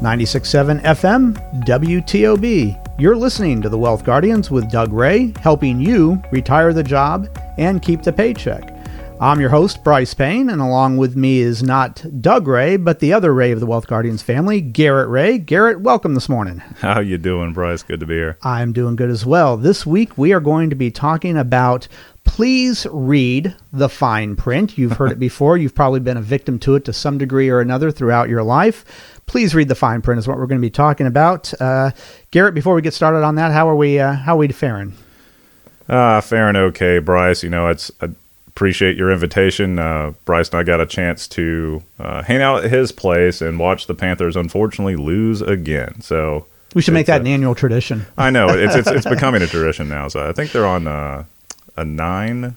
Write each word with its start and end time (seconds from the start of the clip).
96.7 0.00 0.82
FM, 0.82 1.64
WTOB. 1.64 3.00
You're 3.00 3.16
listening 3.16 3.62
to 3.62 3.70
The 3.70 3.78
Wealth 3.78 4.04
Guardians 4.04 4.50
with 4.50 4.70
Doug 4.70 4.92
Ray, 4.92 5.32
helping 5.40 5.80
you 5.80 6.22
retire 6.30 6.74
the 6.74 6.82
job 6.82 7.28
and 7.56 7.80
keep 7.80 8.02
the 8.02 8.12
paycheck. 8.12 8.74
I'm 9.18 9.40
your 9.40 9.48
host, 9.48 9.82
Bryce 9.82 10.12
Payne, 10.12 10.50
and 10.50 10.60
along 10.60 10.98
with 10.98 11.16
me 11.16 11.38
is 11.38 11.62
not 11.62 12.04
Doug 12.20 12.46
Ray, 12.46 12.76
but 12.76 12.98
the 13.00 13.14
other 13.14 13.32
Ray 13.32 13.52
of 13.52 13.60
the 13.60 13.66
Wealth 13.66 13.86
Guardians 13.86 14.20
family, 14.20 14.60
Garrett 14.60 15.08
Ray. 15.08 15.38
Garrett, 15.38 15.80
welcome 15.80 16.12
this 16.12 16.28
morning. 16.28 16.58
How 16.80 17.00
you 17.00 17.16
doing, 17.16 17.54
Bryce? 17.54 17.82
Good 17.82 18.00
to 18.00 18.06
be 18.06 18.16
here. 18.16 18.36
I'm 18.42 18.74
doing 18.74 18.96
good 18.96 19.08
as 19.08 19.24
well. 19.24 19.56
This 19.56 19.86
week 19.86 20.18
we 20.18 20.34
are 20.34 20.40
going 20.40 20.68
to 20.68 20.76
be 20.76 20.90
talking 20.90 21.38
about 21.38 21.88
please 22.24 22.86
read 22.90 23.54
the 23.72 23.88
fine 23.88 24.36
print. 24.36 24.76
You've 24.76 24.98
heard 24.98 25.12
it 25.12 25.18
before. 25.18 25.56
You've 25.56 25.74
probably 25.74 26.00
been 26.00 26.18
a 26.18 26.22
victim 26.22 26.58
to 26.60 26.74
it 26.74 26.84
to 26.84 26.92
some 26.92 27.16
degree 27.16 27.48
or 27.48 27.60
another 27.60 27.90
throughout 27.90 28.28
your 28.28 28.42
life. 28.42 28.84
Please 29.26 29.54
read 29.54 29.68
the 29.68 29.74
fine 29.74 30.02
print 30.02 30.18
is 30.18 30.28
what 30.28 30.38
we're 30.38 30.46
going 30.46 30.60
to 30.60 30.66
be 30.66 30.70
talking 30.70 31.06
about. 31.06 31.52
Uh, 31.60 31.90
Garrett, 32.30 32.54
before 32.54 32.74
we 32.74 32.82
get 32.82 32.94
started 32.94 33.24
on 33.24 33.34
that, 33.34 33.52
how 33.52 33.68
are 33.68 33.76
we? 33.76 33.98
Uh, 33.98 34.12
how 34.12 34.34
are 34.34 34.38
we 34.38 34.48
faring? 34.48 34.94
Uh, 35.88 36.20
faring 36.20 36.56
okay, 36.56 36.98
Bryce. 36.98 37.42
You 37.42 37.50
know, 37.50 37.68
it's 37.68 37.90
I 38.00 38.08
appreciate 38.48 38.96
your 38.96 39.10
invitation. 39.10 39.78
Uh, 39.78 40.14
Bryce 40.24 40.48
and 40.48 40.58
I 40.58 40.62
got 40.62 40.80
a 40.80 40.86
chance 40.86 41.28
to 41.28 41.82
uh, 41.98 42.22
hang 42.22 42.40
out 42.40 42.64
at 42.64 42.70
his 42.70 42.92
place 42.92 43.42
and 43.42 43.58
watch 43.58 43.86
the 43.86 43.94
Panthers 43.94 44.36
unfortunately 44.36 44.96
lose 44.96 45.42
again. 45.42 46.00
So 46.00 46.46
we 46.74 46.82
should 46.82 46.94
make 46.94 47.06
that 47.06 47.18
a, 47.18 47.20
an 47.20 47.26
annual 47.26 47.54
tradition. 47.54 48.06
I 48.16 48.30
know 48.30 48.48
it's 48.48 48.74
it's, 48.74 48.88
it's 48.88 49.06
becoming 49.08 49.42
a 49.42 49.46
tradition 49.46 49.88
now. 49.88 50.08
So 50.08 50.26
I 50.28 50.32
think 50.32 50.52
they're 50.52 50.66
on 50.66 50.86
uh, 50.86 51.24
a 51.76 51.84
nine. 51.84 52.56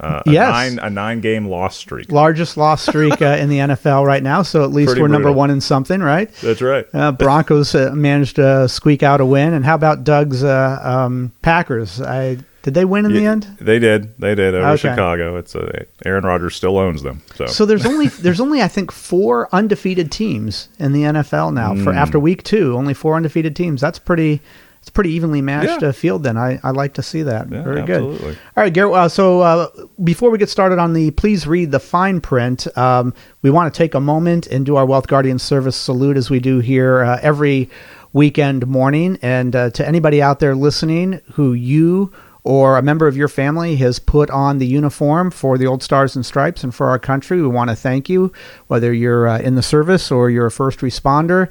Uh, 0.00 0.22
a 0.26 0.30
yes. 0.30 0.48
nine 0.50 0.78
a 0.78 0.90
nine 0.90 1.20
game 1.20 1.46
loss 1.48 1.76
streak, 1.76 2.12
largest 2.12 2.56
loss 2.56 2.86
streak 2.86 3.20
uh, 3.20 3.36
in 3.40 3.48
the 3.48 3.58
NFL 3.58 4.06
right 4.06 4.22
now. 4.22 4.42
So 4.42 4.62
at 4.62 4.70
least 4.70 4.88
Pretty 4.90 5.02
we're 5.02 5.08
brutal. 5.08 5.22
number 5.24 5.32
one 5.36 5.50
in 5.50 5.60
something, 5.60 6.00
right? 6.00 6.32
That's 6.42 6.62
right. 6.62 6.86
Uh, 6.94 7.10
Broncos 7.12 7.74
uh, 7.74 7.90
managed 7.94 8.36
to 8.36 8.68
squeak 8.68 9.02
out 9.02 9.20
a 9.20 9.26
win, 9.26 9.54
and 9.54 9.64
how 9.64 9.74
about 9.74 10.04
Doug's 10.04 10.44
uh, 10.44 10.78
um, 10.82 11.32
Packers? 11.42 12.00
I 12.00 12.38
did 12.62 12.74
they 12.74 12.84
win 12.84 13.06
in 13.06 13.12
Yeah, 13.12 13.20
the 13.20 13.26
end? 13.26 13.56
They 13.60 13.78
did. 13.78 14.16
They 14.20 14.34
did 14.34 14.54
over 14.54 14.66
Okay. 14.68 14.76
Chicago. 14.90 15.36
It's 15.36 15.54
a, 15.54 15.86
Aaron 16.04 16.24
Rodgers 16.24 16.54
still 16.54 16.76
owns 16.78 17.02
them. 17.02 17.22
So, 17.34 17.46
So 17.46 17.64
there's 17.66 17.86
only 17.86 18.08
there's 18.08 18.40
only 18.40 18.62
I 18.62 18.68
think 18.68 18.92
four 18.92 19.48
undefeated 19.52 20.12
teams 20.12 20.68
in 20.78 20.92
the 20.92 21.02
NFL 21.02 21.54
now 21.54 21.74
for 21.74 21.92
Hmm. 21.92 21.98
after 21.98 22.18
week 22.20 22.42
two. 22.44 22.76
Only 22.76 22.94
four 22.94 23.16
undefeated 23.16 23.56
teams. 23.56 23.80
That's 23.80 23.98
pretty. 23.98 24.40
It's 24.80 24.90
pretty 24.90 25.10
evenly 25.10 25.42
matched 25.42 25.82
Yeah. 25.82 25.88
uh, 25.88 25.92
field. 25.92 26.22
Then 26.22 26.36
I, 26.36 26.58
I 26.62 26.70
like 26.70 26.94
to 26.94 27.02
see 27.02 27.22
that. 27.22 27.50
Yeah, 27.50 27.62
Very 27.62 27.80
absolutely. 27.82 28.18
good. 28.18 28.38
All 28.56 28.62
right, 28.62 28.72
Garrett. 28.72 28.94
Uh, 28.94 29.08
so 29.08 29.40
uh, 29.40 29.68
before 30.02 30.30
we 30.30 30.38
get 30.38 30.48
started 30.48 30.78
on 30.78 30.92
the, 30.94 31.10
please 31.10 31.46
read 31.46 31.70
the 31.72 31.80
fine 31.80 32.20
print. 32.20 32.66
Um, 32.78 33.12
we 33.42 33.50
want 33.50 33.72
to 33.72 33.76
take 33.76 33.94
a 33.94 34.00
moment 34.00 34.46
and 34.46 34.64
do 34.64 34.76
our 34.76 34.86
Wealth 34.86 35.06
Guardian 35.08 35.38
Service 35.38 35.76
salute 35.76 36.16
as 36.16 36.30
we 36.30 36.40
do 36.40 36.60
here 36.60 37.02
uh, 37.02 37.18
every 37.22 37.68
weekend 38.12 38.66
morning. 38.66 39.18
And 39.20 39.54
uh, 39.54 39.70
to 39.70 39.86
anybody 39.86 40.22
out 40.22 40.40
there 40.40 40.54
listening 40.54 41.20
who 41.32 41.52
you 41.52 42.10
or 42.44 42.78
a 42.78 42.82
member 42.82 43.06
of 43.06 43.14
your 43.16 43.28
family 43.28 43.76
has 43.76 43.98
put 43.98 44.30
on 44.30 44.56
the 44.56 44.66
uniform 44.66 45.30
for 45.30 45.58
the 45.58 45.66
Old 45.66 45.82
Stars 45.82 46.16
and 46.16 46.24
Stripes 46.24 46.64
and 46.64 46.74
for 46.74 46.88
our 46.88 46.98
country, 46.98 47.42
we 47.42 47.48
want 47.48 47.68
to 47.68 47.76
thank 47.76 48.08
you. 48.08 48.32
Whether 48.68 48.94
you're 48.94 49.28
uh, 49.28 49.38
in 49.40 49.54
the 49.54 49.62
service 49.62 50.10
or 50.10 50.30
you're 50.30 50.46
a 50.46 50.50
first 50.50 50.78
responder, 50.78 51.50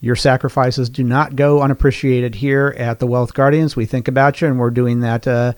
your 0.00 0.16
sacrifices 0.16 0.88
do 0.88 1.02
not 1.02 1.36
go 1.36 1.60
unappreciated 1.60 2.36
here 2.36 2.74
at 2.76 2.98
the 2.98 3.06
Wealth 3.06 3.34
Guardians. 3.34 3.74
We 3.74 3.86
think 3.86 4.06
about 4.06 4.40
you, 4.40 4.48
and 4.48 4.58
we're 4.58 4.70
doing 4.70 5.00
that 5.00 5.26
uh, 5.26 5.54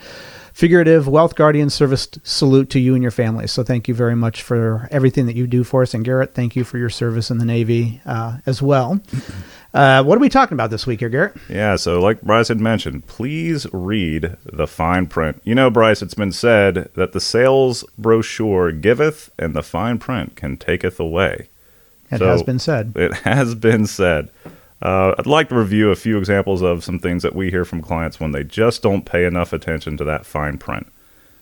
figurative 0.54 1.06
Wealth 1.06 1.34
Guardian 1.34 1.70
service 1.70 2.08
salute 2.22 2.70
to 2.70 2.80
you 2.80 2.94
and 2.94 3.02
your 3.02 3.10
family. 3.10 3.46
So 3.46 3.62
thank 3.62 3.86
you 3.86 3.94
very 3.94 4.16
much 4.16 4.42
for 4.42 4.88
everything 4.90 5.26
that 5.26 5.36
you 5.36 5.46
do 5.46 5.62
for 5.64 5.82
us. 5.82 5.94
And 5.94 6.04
Garrett, 6.04 6.34
thank 6.34 6.56
you 6.56 6.64
for 6.64 6.78
your 6.78 6.90
service 6.90 7.30
in 7.30 7.38
the 7.38 7.44
Navy 7.44 8.00
uh, 8.06 8.38
as 8.46 8.62
well. 8.62 9.00
Uh, 9.72 10.02
what 10.02 10.16
are 10.18 10.20
we 10.20 10.28
talking 10.28 10.56
about 10.56 10.70
this 10.70 10.84
week 10.84 10.98
here, 10.98 11.08
Garrett? 11.08 11.36
Yeah, 11.48 11.76
so 11.76 12.00
like 12.00 12.22
Bryce 12.22 12.48
had 12.48 12.58
mentioned, 12.58 13.06
please 13.06 13.68
read 13.72 14.36
the 14.44 14.66
fine 14.66 15.06
print. 15.06 15.40
You 15.44 15.54
know, 15.54 15.70
Bryce, 15.70 16.02
it's 16.02 16.14
been 16.14 16.32
said 16.32 16.90
that 16.94 17.12
the 17.12 17.20
sales 17.20 17.84
brochure 17.96 18.72
giveth 18.72 19.30
and 19.38 19.54
the 19.54 19.62
fine 19.62 20.00
print 20.00 20.34
can 20.34 20.56
taketh 20.56 20.98
away. 20.98 21.49
It 22.10 22.18
So- 22.18 22.26
has 22.26 22.42
been 22.42 22.58
said. 22.58 22.92
It 22.96 23.12
has 23.24 23.54
been 23.54 23.86
said. 23.86 24.30
Uh, 24.82 25.14
I'd 25.18 25.26
like 25.26 25.50
to 25.50 25.54
review 25.56 25.90
a 25.90 25.96
few 25.96 26.16
examples 26.16 26.62
of 26.62 26.82
some 26.82 26.98
things 26.98 27.22
that 27.22 27.34
we 27.34 27.50
hear 27.50 27.64
from 27.66 27.82
clients 27.82 28.18
when 28.18 28.32
they 28.32 28.44
just 28.44 28.82
don't 28.82 29.04
pay 29.04 29.26
enough 29.26 29.52
attention 29.52 29.96
to 29.98 30.04
that 30.04 30.24
fine 30.24 30.56
print. 30.56 30.86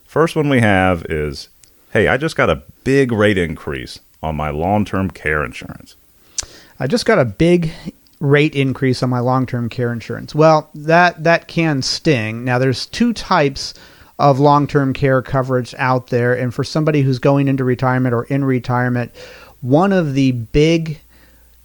First 0.04 0.34
one 0.34 0.48
we 0.48 0.60
have 0.60 1.04
is 1.08 1.48
Hey, 1.92 2.08
I 2.08 2.16
just 2.18 2.36
got 2.36 2.50
a 2.50 2.62
big 2.84 3.12
rate 3.12 3.38
increase 3.38 4.00
on 4.22 4.34
my 4.36 4.50
long 4.50 4.84
term 4.84 5.10
care 5.10 5.44
insurance. 5.44 5.94
I 6.80 6.86
just 6.86 7.06
got 7.06 7.18
a 7.18 7.24
big 7.24 7.72
rate 8.20 8.54
increase 8.54 9.02
on 9.02 9.10
my 9.10 9.20
long-term 9.20 9.68
care 9.68 9.92
insurance. 9.92 10.34
Well, 10.34 10.68
that 10.74 11.24
that 11.24 11.48
can 11.48 11.82
sting. 11.82 12.44
Now 12.44 12.58
there's 12.58 12.86
two 12.86 13.12
types 13.12 13.74
of 14.18 14.40
long-term 14.40 14.92
care 14.94 15.22
coverage 15.22 15.74
out 15.78 16.08
there 16.08 16.34
and 16.36 16.52
for 16.52 16.64
somebody 16.64 17.02
who's 17.02 17.18
going 17.20 17.46
into 17.48 17.62
retirement 17.64 18.12
or 18.14 18.24
in 18.24 18.44
retirement, 18.44 19.12
one 19.60 19.92
of 19.92 20.14
the 20.14 20.32
big 20.32 21.00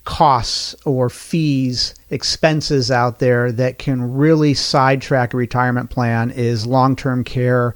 costs 0.06 0.76
or 0.86 1.10
fees, 1.10 1.96
expenses 2.10 2.92
out 2.92 3.20
there 3.20 3.52
that 3.52 3.78
can 3.78 4.14
really 4.16 4.54
sidetrack 4.54 5.34
a 5.34 5.38
retirement 5.38 5.90
plan 5.90 6.30
is 6.32 6.68
long-term 6.68 7.24
care 7.24 7.74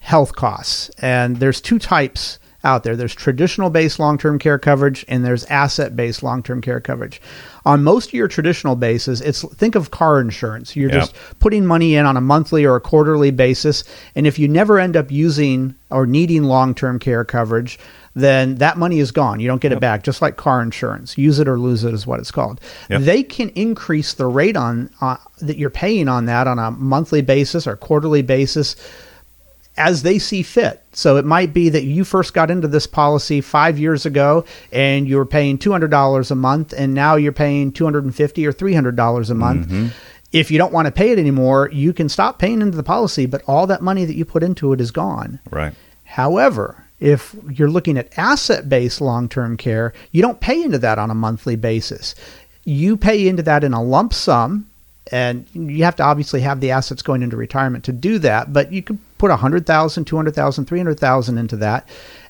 health 0.00 0.34
costs. 0.34 0.90
And 0.98 1.38
there's 1.38 1.60
two 1.60 1.78
types 1.78 2.38
out 2.64 2.84
there. 2.84 2.96
There's 2.96 3.14
traditional 3.14 3.70
based 3.70 3.98
long-term 3.98 4.38
care 4.38 4.58
coverage 4.58 5.04
and 5.08 5.24
there's 5.24 5.44
asset-based 5.46 6.22
long-term 6.22 6.60
care 6.60 6.80
coverage. 6.80 7.20
On 7.64 7.82
most 7.84 8.08
of 8.08 8.14
your 8.14 8.28
traditional 8.28 8.74
bases, 8.76 9.20
it's 9.20 9.42
think 9.54 9.74
of 9.74 9.90
car 9.90 10.20
insurance. 10.20 10.74
You're 10.74 10.90
Yep. 10.90 11.00
just 11.00 11.14
putting 11.38 11.64
money 11.64 11.94
in 11.94 12.06
on 12.06 12.16
a 12.16 12.20
monthly 12.20 12.64
or 12.64 12.74
a 12.76 12.80
quarterly 12.80 13.30
basis, 13.30 13.84
and 14.16 14.26
if 14.26 14.38
you 14.38 14.48
never 14.48 14.80
end 14.80 14.96
up 14.96 15.10
using 15.12 15.74
or 15.90 16.06
needing 16.06 16.42
long-term 16.44 16.98
care 16.98 17.24
coverage, 17.24 17.78
then 18.14 18.56
that 18.56 18.76
money 18.78 18.98
is 18.98 19.10
gone. 19.10 19.40
You 19.40 19.48
don't 19.48 19.60
get 19.60 19.72
it 19.72 19.80
back, 19.80 20.02
just 20.02 20.20
like 20.20 20.36
car 20.36 20.60
insurance. 20.60 21.16
Use 21.16 21.38
it 21.38 21.48
or 21.48 21.58
lose 21.58 21.84
it 21.84 21.94
is 21.94 22.06
what 22.06 22.20
it's 22.20 22.30
called. 22.30 22.60
Yep. 22.90 23.02
They 23.02 23.22
can 23.22 23.48
increase 23.50 24.12
the 24.14 24.26
rate 24.26 24.56
on 24.56 24.90
uh, 25.00 25.16
that 25.40 25.56
you're 25.56 25.70
paying 25.70 26.08
on 26.08 26.26
that 26.26 26.46
on 26.46 26.58
a 26.58 26.70
monthly 26.72 27.22
basis 27.22 27.66
or 27.66 27.76
quarterly 27.76 28.22
basis 28.22 28.76
as 29.76 30.02
they 30.02 30.18
see 30.18 30.42
fit. 30.42 30.82
So 30.92 31.16
it 31.16 31.24
might 31.24 31.54
be 31.54 31.68
that 31.70 31.84
you 31.84 32.04
first 32.04 32.34
got 32.34 32.50
into 32.50 32.68
this 32.68 32.86
policy 32.86 33.40
five 33.40 33.78
years 33.78 34.04
ago 34.04 34.44
and 34.70 35.08
you 35.08 35.16
were 35.16 35.26
paying 35.26 35.58
$200 35.58 36.30
a 36.30 36.34
month, 36.34 36.74
and 36.76 36.94
now 36.94 37.16
you're 37.16 37.32
paying 37.32 37.72
$250 37.72 38.46
or 38.46 38.52
$300 38.52 39.30
a 39.30 39.34
month. 39.34 39.68
Mm-hmm. 39.68 39.88
If 40.32 40.50
you 40.50 40.58
don't 40.58 40.72
want 40.72 40.86
to 40.86 40.92
pay 40.92 41.10
it 41.10 41.18
anymore, 41.18 41.68
you 41.72 41.92
can 41.92 42.08
stop 42.08 42.38
paying 42.38 42.62
into 42.62 42.76
the 42.76 42.82
policy, 42.82 43.26
but 43.26 43.42
all 43.46 43.66
that 43.66 43.82
money 43.82 44.04
that 44.04 44.16
you 44.16 44.24
put 44.24 44.42
into 44.42 44.72
it 44.72 44.80
is 44.80 44.90
gone. 44.90 45.40
Right. 45.50 45.74
However, 46.04 46.86
if 47.00 47.34
you're 47.50 47.70
looking 47.70 47.98
at 47.98 48.16
asset 48.16 48.68
based 48.68 49.00
long 49.00 49.28
term 49.28 49.56
care, 49.56 49.92
you 50.10 50.22
don't 50.22 50.40
pay 50.40 50.62
into 50.62 50.78
that 50.78 50.98
on 50.98 51.10
a 51.10 51.14
monthly 51.14 51.56
basis. 51.56 52.14
You 52.64 52.96
pay 52.96 53.28
into 53.28 53.42
that 53.42 53.64
in 53.64 53.74
a 53.74 53.82
lump 53.82 54.14
sum, 54.14 54.70
and 55.10 55.46
you 55.52 55.84
have 55.84 55.96
to 55.96 56.02
obviously 56.02 56.40
have 56.42 56.60
the 56.60 56.70
assets 56.70 57.02
going 57.02 57.22
into 57.22 57.36
retirement 57.36 57.84
to 57.84 57.92
do 57.92 58.18
that, 58.20 58.52
but 58.52 58.72
you 58.72 58.82
could 58.82 58.98
put 59.18 59.30
100,000, 59.30 60.04
200,000, 60.04 60.64
300,000 60.64 61.38
into 61.38 61.56
that, 61.56 61.88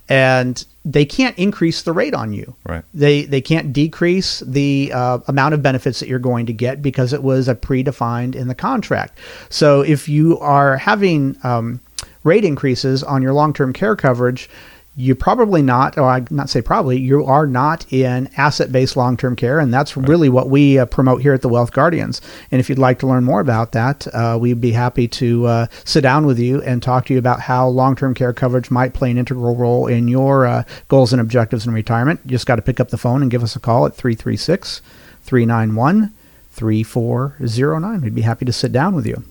and 0.08 0.64
they 0.84 1.04
can't 1.04 1.36
increase 1.38 1.82
the 1.82 1.92
rate 1.92 2.14
on 2.14 2.32
you. 2.32 2.56
Right. 2.66 2.84
They 2.92 3.24
they 3.24 3.40
can't 3.40 3.72
decrease 3.72 4.40
the 4.40 4.90
uh, 4.92 5.18
amount 5.28 5.54
of 5.54 5.62
benefits 5.62 6.00
that 6.00 6.08
you're 6.08 6.18
going 6.18 6.46
to 6.46 6.52
get 6.52 6.82
because 6.82 7.12
it 7.12 7.22
was 7.22 7.48
a 7.48 7.54
predefined 7.54 8.34
in 8.34 8.48
the 8.48 8.54
contract. 8.54 9.18
So 9.48 9.82
if 9.82 10.08
you 10.08 10.38
are 10.40 10.76
having 10.76 11.36
um, 11.44 11.80
rate 12.24 12.44
increases 12.44 13.02
on 13.02 13.22
your 13.22 13.32
long-term 13.32 13.72
care 13.72 13.96
coverage, 13.96 14.50
you 14.94 15.14
probably 15.14 15.62
not, 15.62 15.96
or 15.96 16.04
I 16.04 16.24
not 16.30 16.50
say 16.50 16.60
probably, 16.60 17.00
you 17.00 17.24
are 17.24 17.46
not 17.46 17.90
in 17.90 18.28
asset-based 18.36 18.94
long-term 18.94 19.36
care, 19.36 19.58
and 19.58 19.72
that's 19.72 19.96
really 19.96 20.28
what 20.28 20.50
we 20.50 20.78
uh, 20.78 20.84
promote 20.84 21.22
here 21.22 21.32
at 21.32 21.40
the 21.40 21.48
Wealth 21.48 21.72
Guardians. 21.72 22.20
And 22.50 22.60
if 22.60 22.68
you'd 22.68 22.78
like 22.78 22.98
to 22.98 23.06
learn 23.06 23.24
more 23.24 23.40
about 23.40 23.72
that, 23.72 24.06
uh, 24.14 24.36
we'd 24.38 24.60
be 24.60 24.72
happy 24.72 25.08
to 25.08 25.46
uh, 25.46 25.66
sit 25.84 26.02
down 26.02 26.26
with 26.26 26.38
you 26.38 26.60
and 26.62 26.82
talk 26.82 27.06
to 27.06 27.14
you 27.14 27.18
about 27.18 27.40
how 27.40 27.66
long-term 27.68 28.12
care 28.12 28.34
coverage 28.34 28.70
might 28.70 28.92
play 28.92 29.10
an 29.10 29.16
integral 29.16 29.56
role 29.56 29.86
in 29.86 30.08
your 30.08 30.44
uh, 30.44 30.64
goals 30.88 31.12
and 31.12 31.22
objectives 31.22 31.66
in 31.66 31.72
retirement. 31.72 32.20
You 32.24 32.32
just 32.32 32.46
got 32.46 32.56
to 32.56 32.62
pick 32.62 32.78
up 32.78 32.90
the 32.90 32.98
phone 32.98 33.22
and 33.22 33.30
give 33.30 33.42
us 33.42 33.56
a 33.56 33.60
call 33.60 33.86
at 33.86 33.94
336 33.94 34.82
391 35.22 36.12
3409. 36.50 38.00
We'd 38.02 38.14
be 38.14 38.22
happy 38.22 38.44
to 38.44 38.52
sit 38.52 38.72
down 38.72 38.94
with 38.94 39.06
you. 39.06 39.24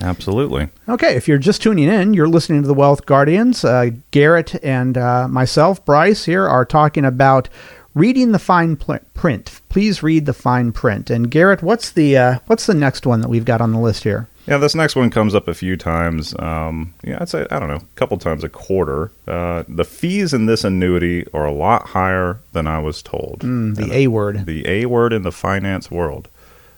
Absolutely. 0.00 0.68
Okay, 0.88 1.16
if 1.16 1.26
you're 1.26 1.38
just 1.38 1.62
tuning 1.62 1.88
in, 1.88 2.14
you're 2.14 2.28
listening 2.28 2.62
to 2.62 2.68
the 2.68 2.74
Wealth 2.74 3.06
Guardians. 3.06 3.64
Uh, 3.64 3.90
Garrett 4.10 4.62
and 4.64 4.96
uh, 4.96 5.28
myself, 5.28 5.84
Bryce, 5.84 6.24
here 6.24 6.46
are 6.46 6.64
talking 6.64 7.04
about 7.04 7.48
reading 7.94 8.32
the 8.32 8.38
fine 8.38 8.76
print. 8.76 9.60
Please 9.68 10.02
read 10.02 10.26
the 10.26 10.32
fine 10.32 10.72
print. 10.72 11.10
And 11.10 11.30
Garrett, 11.30 11.62
what's 11.62 11.90
the 11.90 12.16
uh, 12.16 12.38
what's 12.46 12.66
the 12.66 12.74
next 12.74 13.06
one 13.06 13.20
that 13.20 13.28
we've 13.28 13.44
got 13.44 13.60
on 13.60 13.72
the 13.72 13.80
list 13.80 14.04
here? 14.04 14.28
Yeah, 14.46 14.56
this 14.56 14.74
next 14.74 14.96
one 14.96 15.10
comes 15.10 15.34
up 15.34 15.46
a 15.46 15.52
few 15.52 15.76
times. 15.76 16.34
Um, 16.38 16.94
yeah, 17.04 17.18
I'd 17.20 17.28
say 17.28 17.46
I 17.50 17.58
don't 17.58 17.68
know, 17.68 17.76
a 17.76 17.96
couple 17.96 18.16
times 18.16 18.44
a 18.44 18.48
quarter. 18.48 19.10
Uh, 19.26 19.64
the 19.68 19.84
fees 19.84 20.32
in 20.32 20.46
this 20.46 20.64
annuity 20.64 21.26
are 21.34 21.44
a 21.44 21.52
lot 21.52 21.88
higher 21.88 22.40
than 22.52 22.66
I 22.66 22.78
was 22.78 23.02
told. 23.02 23.40
Mm, 23.40 23.76
the 23.76 23.92
A 23.92 24.06
word. 24.06 24.46
The 24.46 24.66
A 24.66 24.86
word 24.86 25.12
in 25.12 25.22
the 25.22 25.32
finance 25.32 25.90
world. 25.90 26.28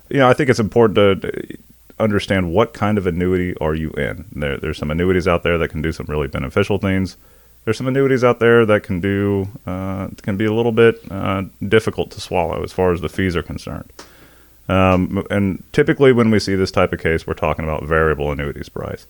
You 0.09 0.19
know, 0.19 0.29
I 0.29 0.35
think 0.35 0.51
it's 0.51 0.59
important 0.59 1.23
to 1.23 1.59
understand 2.01 2.53
what 2.53 2.75
kind 2.75 2.99
of 2.99 3.07
annuity 3.07 3.57
are 3.59 3.75
you 3.75 3.91
in. 3.91 4.27
There, 4.33 4.57
there's 4.57 4.79
some 4.79 4.91
annuities 4.91 5.29
out 5.29 5.43
there 5.43 5.59
that 5.59 5.69
can 5.69 5.83
do 5.83 5.93
some 5.93 6.07
really 6.07 6.29
beneficial 6.29 6.79
things. 6.79 7.17
There's 7.65 7.77
some 7.77 7.87
annuities 7.87 8.25
out 8.25 8.41
there 8.41 8.65
that 8.67 8.83
can 8.83 9.01
do 9.01 9.49
uh, 9.67 10.09
can 10.23 10.37
be 10.37 10.47
a 10.47 10.53
little 10.53 10.73
bit 10.73 11.01
uh, 11.11 11.45
difficult 11.67 12.11
to 12.13 12.21
swallow 12.21 12.63
as 12.63 12.73
far 12.73 12.93
as 12.93 13.01
the 13.01 13.09
fees 13.09 13.37
are 13.37 13.43
concerned. 13.43 13.93
Um, 14.69 15.25
and 15.31 15.63
typically, 15.73 16.13
when 16.13 16.31
we 16.31 16.39
see 16.39 16.55
this 16.55 16.71
type 16.71 16.93
of 16.93 17.01
case, 17.01 17.27
we're 17.27 17.35
talking 17.35 17.65
about 17.65 17.85
variable 17.85 18.31
annuities, 18.31 18.69
Bryce. 18.69 19.07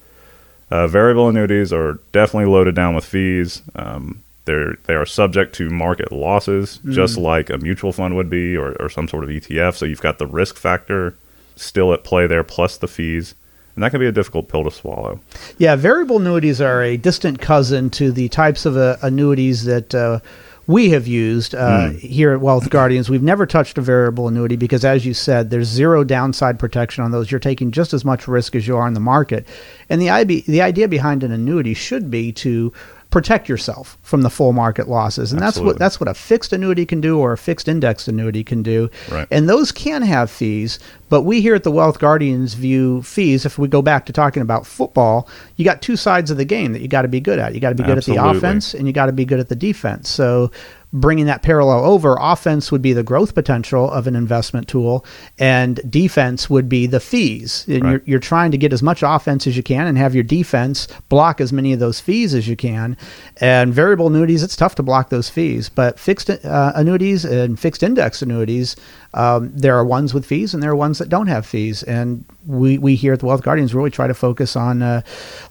Uh, 0.70 0.86
variable 0.86 1.28
annuities 1.28 1.72
are 1.72 2.00
definitely 2.12 2.50
loaded 2.50 2.74
down 2.74 2.94
with 2.94 3.04
fees. 3.04 3.62
Um, 3.74 4.22
they're 4.46 4.76
they 4.86 4.94
are 4.94 5.06
subject 5.06 5.54
to 5.56 5.68
market 5.68 6.10
losses, 6.10 6.80
mm. 6.84 6.92
just 6.92 7.18
like 7.18 7.50
a 7.50 7.58
mutual 7.58 7.92
fund 7.92 8.16
would 8.16 8.30
be, 8.30 8.56
or, 8.56 8.72
or 8.80 8.88
some 8.88 9.06
sort 9.06 9.24
of 9.24 9.30
ETF. 9.30 9.76
So 9.76 9.84
you've 9.84 10.00
got 10.00 10.18
the 10.18 10.26
risk 10.26 10.56
factor 10.56 11.14
still 11.56 11.92
at 11.92 12.04
play 12.04 12.26
there, 12.26 12.44
plus 12.44 12.76
the 12.76 12.88
fees. 12.88 13.34
And 13.74 13.84
that 13.84 13.90
can 13.90 14.00
be 14.00 14.06
a 14.06 14.12
difficult 14.12 14.48
pill 14.48 14.64
to 14.64 14.70
swallow. 14.70 15.20
Yeah, 15.58 15.76
variable 15.76 16.18
annuities 16.18 16.60
are 16.60 16.82
a 16.82 16.96
distant 16.96 17.40
cousin 17.40 17.88
to 17.90 18.10
the 18.12 18.28
types 18.28 18.66
of 18.66 18.76
uh, 18.76 18.96
annuities 19.02 19.64
that 19.64 19.94
uh, 19.94 20.20
we 20.66 20.90
have 20.90 21.06
used 21.06 21.54
uh, 21.54 21.88
mm. 21.88 21.98
here 21.98 22.32
at 22.32 22.40
Wealth 22.40 22.68
Guardians. 22.70 23.08
We've 23.08 23.22
never 23.22 23.46
touched 23.46 23.78
a 23.78 23.80
variable 23.80 24.28
annuity 24.28 24.56
because, 24.56 24.84
as 24.84 25.06
you 25.06 25.14
said, 25.14 25.50
there's 25.50 25.68
zero 25.68 26.04
downside 26.04 26.58
protection 26.58 27.04
on 27.04 27.10
those. 27.10 27.30
You're 27.30 27.40
taking 27.40 27.70
just 27.70 27.92
as 27.94 28.04
much 28.04 28.28
risk 28.28 28.54
as 28.54 28.66
you 28.66 28.76
are 28.76 28.86
in 28.86 28.94
the 28.94 29.00
market. 29.00 29.46
And 29.88 30.00
the, 30.00 30.44
the 30.46 30.62
idea 30.62 30.86
behind 30.86 31.22
an 31.22 31.32
annuity 31.32 31.74
should 31.74 32.10
be 32.10 32.32
to 32.32 32.72
protect 33.10 33.48
yourself 33.48 33.98
from 34.02 34.22
the 34.22 34.30
full 34.30 34.52
market 34.52 34.88
losses. 34.88 35.32
And 35.32 35.42
Absolutely. 35.42 35.72
that's 35.72 35.74
what 35.74 35.78
that's 35.78 36.00
what 36.00 36.08
a 36.08 36.14
fixed 36.14 36.52
annuity 36.52 36.86
can 36.86 37.00
do 37.00 37.18
or 37.18 37.32
a 37.32 37.38
fixed 37.38 37.68
indexed 37.68 38.06
annuity 38.06 38.44
can 38.44 38.62
do. 38.62 38.88
Right. 39.10 39.26
And 39.30 39.48
those 39.48 39.72
can 39.72 40.02
have 40.02 40.30
fees, 40.30 40.78
but 41.10 41.22
we 41.22 41.42
here 41.42 41.54
at 41.54 41.64
the 41.64 41.70
Wealth 41.70 41.98
Guardians 41.98 42.54
view 42.54 43.02
fees. 43.02 43.44
If 43.44 43.58
we 43.58 43.68
go 43.68 43.82
back 43.82 44.06
to 44.06 44.12
talking 44.12 44.40
about 44.40 44.66
football, 44.66 45.28
you 45.56 45.64
got 45.64 45.82
two 45.82 45.96
sides 45.96 46.30
of 46.30 46.38
the 46.38 46.44
game 46.46 46.72
that 46.72 46.80
you 46.80 46.88
got 46.88 47.02
to 47.02 47.08
be 47.08 47.20
good 47.20 47.38
at. 47.38 47.52
You 47.52 47.60
got 47.60 47.70
to 47.70 47.74
be 47.74 47.82
good 47.82 47.98
Absolutely. 47.98 48.26
at 48.26 48.32
the 48.32 48.38
offense 48.38 48.72
and 48.72 48.86
you 48.86 48.94
got 48.94 49.06
to 49.06 49.12
be 49.12 49.26
good 49.26 49.40
at 49.40 49.48
the 49.50 49.56
defense. 49.56 50.08
So 50.08 50.50
bringing 50.92 51.26
that 51.26 51.42
parallel 51.42 51.84
over, 51.84 52.16
offense 52.20 52.72
would 52.72 52.82
be 52.82 52.92
the 52.92 53.02
growth 53.02 53.34
potential 53.34 53.90
of 53.90 54.06
an 54.06 54.16
investment 54.16 54.68
tool, 54.68 55.04
and 55.38 55.80
defense 55.88 56.50
would 56.50 56.68
be 56.68 56.86
the 56.86 57.00
fees. 57.00 57.64
And 57.68 57.84
right. 57.84 57.90
you're, 57.92 58.02
you're 58.06 58.18
trying 58.18 58.50
to 58.50 58.58
get 58.58 58.72
as 58.72 58.82
much 58.82 59.02
offense 59.02 59.46
as 59.46 59.56
you 59.56 59.62
can 59.62 59.86
and 59.86 59.96
have 59.98 60.14
your 60.14 60.24
defense 60.24 60.88
block 61.08 61.40
as 61.40 61.52
many 61.52 61.72
of 61.72 61.78
those 61.78 62.00
fees 62.00 62.34
as 62.34 62.48
you 62.48 62.56
can. 62.56 62.96
And 63.40 63.72
variable 63.72 64.08
annuities, 64.08 64.42
it's 64.42 64.56
tough 64.56 64.74
to 64.76 64.82
block 64.82 65.10
those 65.10 65.28
fees, 65.28 65.68
but 65.68 65.98
fixed 65.98 66.30
uh, 66.30 66.72
annuities 66.74 67.24
and 67.24 67.58
fixed 67.58 67.82
index 67.82 68.22
annuities, 68.22 68.76
um, 69.14 69.52
there 69.54 69.76
are 69.76 69.84
ones 69.84 70.14
with 70.14 70.24
fees 70.24 70.54
and 70.54 70.62
there 70.62 70.70
are 70.70 70.76
ones 70.76 70.99
that 71.00 71.08
don't 71.08 71.26
have 71.26 71.44
fees. 71.44 71.82
And 71.82 72.24
we, 72.46 72.78
we 72.78 72.94
here 72.94 73.12
at 73.12 73.18
the 73.20 73.26
Wealth 73.26 73.42
Guardians 73.42 73.74
really 73.74 73.90
try 73.90 74.06
to 74.06 74.14
focus 74.14 74.54
on 74.54 74.80
uh, 74.80 75.02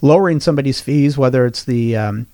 lowering 0.01 0.39
somebody's 0.39 0.79
fees, 0.79 1.17
whether 1.17 1.45
it's 1.45 1.65
the 1.65 1.97
um, 1.97 2.27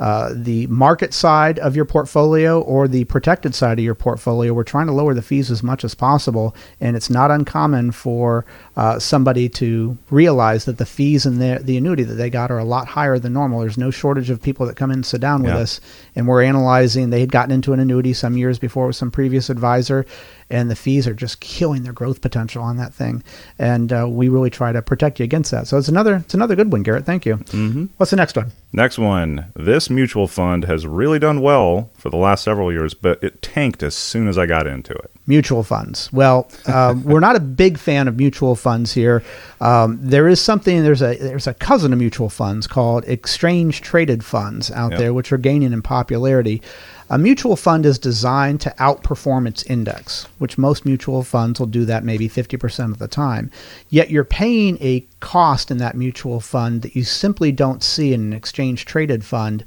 uh, 0.00 0.30
the 0.32 0.64
market 0.68 1.12
side 1.12 1.58
of 1.58 1.74
your 1.74 1.84
portfolio 1.84 2.60
or 2.60 2.86
the 2.86 3.02
protected 3.06 3.52
side 3.52 3.80
of 3.80 3.84
your 3.84 3.96
portfolio. 3.96 4.52
We're 4.52 4.62
trying 4.62 4.86
to 4.86 4.92
lower 4.92 5.12
the 5.12 5.22
fees 5.22 5.50
as 5.50 5.60
much 5.60 5.82
as 5.82 5.92
possible, 5.96 6.54
and 6.80 6.94
it's 6.96 7.10
not 7.10 7.32
uncommon 7.32 7.90
for 7.90 8.46
uh, 8.76 9.00
somebody 9.00 9.48
to 9.48 9.98
realize 10.08 10.66
that 10.66 10.78
the 10.78 10.86
fees 10.86 11.26
in 11.26 11.40
the, 11.40 11.58
the 11.60 11.76
annuity 11.76 12.04
that 12.04 12.14
they 12.14 12.30
got 12.30 12.52
are 12.52 12.58
a 12.58 12.64
lot 12.64 12.86
higher 12.86 13.18
than 13.18 13.32
normal. 13.32 13.58
There's 13.58 13.76
no 13.76 13.90
shortage 13.90 14.30
of 14.30 14.40
people 14.40 14.66
that 14.66 14.76
come 14.76 14.92
in 14.92 14.98
and 14.98 15.06
sit 15.06 15.20
down 15.20 15.42
with 15.42 15.54
us, 15.54 15.80
and 16.14 16.28
we're 16.28 16.44
analyzing. 16.44 17.10
They 17.10 17.20
had 17.20 17.32
gotten 17.32 17.50
into 17.50 17.72
an 17.72 17.80
annuity 17.80 18.12
some 18.12 18.36
years 18.36 18.60
before 18.60 18.86
with 18.86 18.96
some 18.96 19.10
previous 19.10 19.50
advisor, 19.50 20.06
and 20.50 20.70
the 20.70 20.76
fees 20.76 21.06
are 21.06 21.14
just 21.14 21.40
killing 21.40 21.82
their 21.82 21.92
growth 21.92 22.20
potential 22.20 22.62
on 22.62 22.76
that 22.78 22.94
thing. 22.94 23.22
And 23.58 23.92
uh, 23.92 24.06
we 24.08 24.28
really 24.28 24.50
try 24.50 24.72
to 24.72 24.82
protect 24.82 25.18
you 25.18 25.24
against 25.24 25.50
that. 25.50 25.66
So 25.66 25.76
it's 25.76 25.88
another 25.88 26.16
it's 26.16 26.34
another 26.34 26.56
good 26.56 26.72
one, 26.72 26.82
Garrett. 26.82 27.04
Thank 27.04 27.26
you. 27.26 27.36
Mm-hmm. 27.36 27.86
What's 27.96 28.10
the 28.10 28.16
next 28.16 28.36
one? 28.36 28.52
Next 28.72 28.98
one. 28.98 29.50
This 29.54 29.88
mutual 29.88 30.28
fund 30.28 30.64
has 30.64 30.86
really 30.86 31.18
done 31.18 31.40
well 31.40 31.90
for 31.94 32.10
the 32.10 32.16
last 32.16 32.44
several 32.44 32.70
years, 32.70 32.92
but 32.94 33.22
it 33.22 33.40
tanked 33.40 33.82
as 33.82 33.94
soon 33.94 34.28
as 34.28 34.36
I 34.36 34.46
got 34.46 34.66
into 34.66 34.92
it. 34.92 35.10
Mutual 35.26 35.62
funds. 35.62 36.12
Well, 36.12 36.50
um, 36.66 37.02
we're 37.04 37.20
not 37.20 37.36
a 37.36 37.40
big 37.40 37.78
fan 37.78 38.08
of 38.08 38.16
mutual 38.16 38.56
funds 38.56 38.92
here. 38.92 39.22
Um, 39.60 39.98
there 40.00 40.28
is 40.28 40.40
something. 40.40 40.82
There's 40.82 41.02
a 41.02 41.16
there's 41.16 41.46
a 41.46 41.54
cousin 41.54 41.92
of 41.92 41.98
mutual 41.98 42.30
funds 42.30 42.66
called 42.66 43.04
exchange 43.06 43.82
traded 43.82 44.24
funds 44.24 44.70
out 44.70 44.92
yep. 44.92 45.00
there, 45.00 45.14
which 45.14 45.32
are 45.32 45.38
gaining 45.38 45.72
in 45.72 45.82
popularity. 45.82 46.62
A 47.10 47.16
mutual 47.16 47.56
fund 47.56 47.86
is 47.86 47.98
designed 47.98 48.60
to 48.60 48.74
outperform 48.78 49.48
its 49.48 49.62
index, 49.64 50.26
which 50.38 50.58
most 50.58 50.84
mutual 50.84 51.22
funds 51.22 51.58
will 51.58 51.66
do 51.66 51.86
that 51.86 52.04
maybe 52.04 52.28
50% 52.28 52.92
of 52.92 52.98
the 52.98 53.08
time. 53.08 53.50
Yet 53.88 54.10
you're 54.10 54.24
paying 54.24 54.76
a 54.80 55.06
cost 55.20 55.70
in 55.70 55.78
that 55.78 55.96
mutual 55.96 56.40
fund 56.40 56.82
that 56.82 56.94
you 56.94 57.04
simply 57.04 57.50
don't 57.50 57.82
see 57.82 58.12
in 58.12 58.20
an 58.20 58.32
exchange 58.34 58.84
traded 58.84 59.24
fund. 59.24 59.64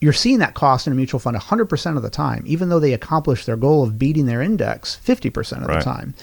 You're 0.00 0.12
seeing 0.12 0.38
that 0.38 0.54
cost 0.54 0.86
in 0.86 0.92
a 0.92 0.96
mutual 0.96 1.20
fund 1.20 1.36
100% 1.36 1.96
of 1.96 2.02
the 2.02 2.10
time, 2.10 2.44
even 2.46 2.68
though 2.68 2.80
they 2.80 2.92
accomplish 2.92 3.44
their 3.44 3.56
goal 3.56 3.82
of 3.82 3.98
beating 3.98 4.26
their 4.26 4.42
index 4.42 5.00
50% 5.04 5.62
of 5.62 5.68
right. 5.68 5.78
the 5.78 5.84
time. 5.84 6.14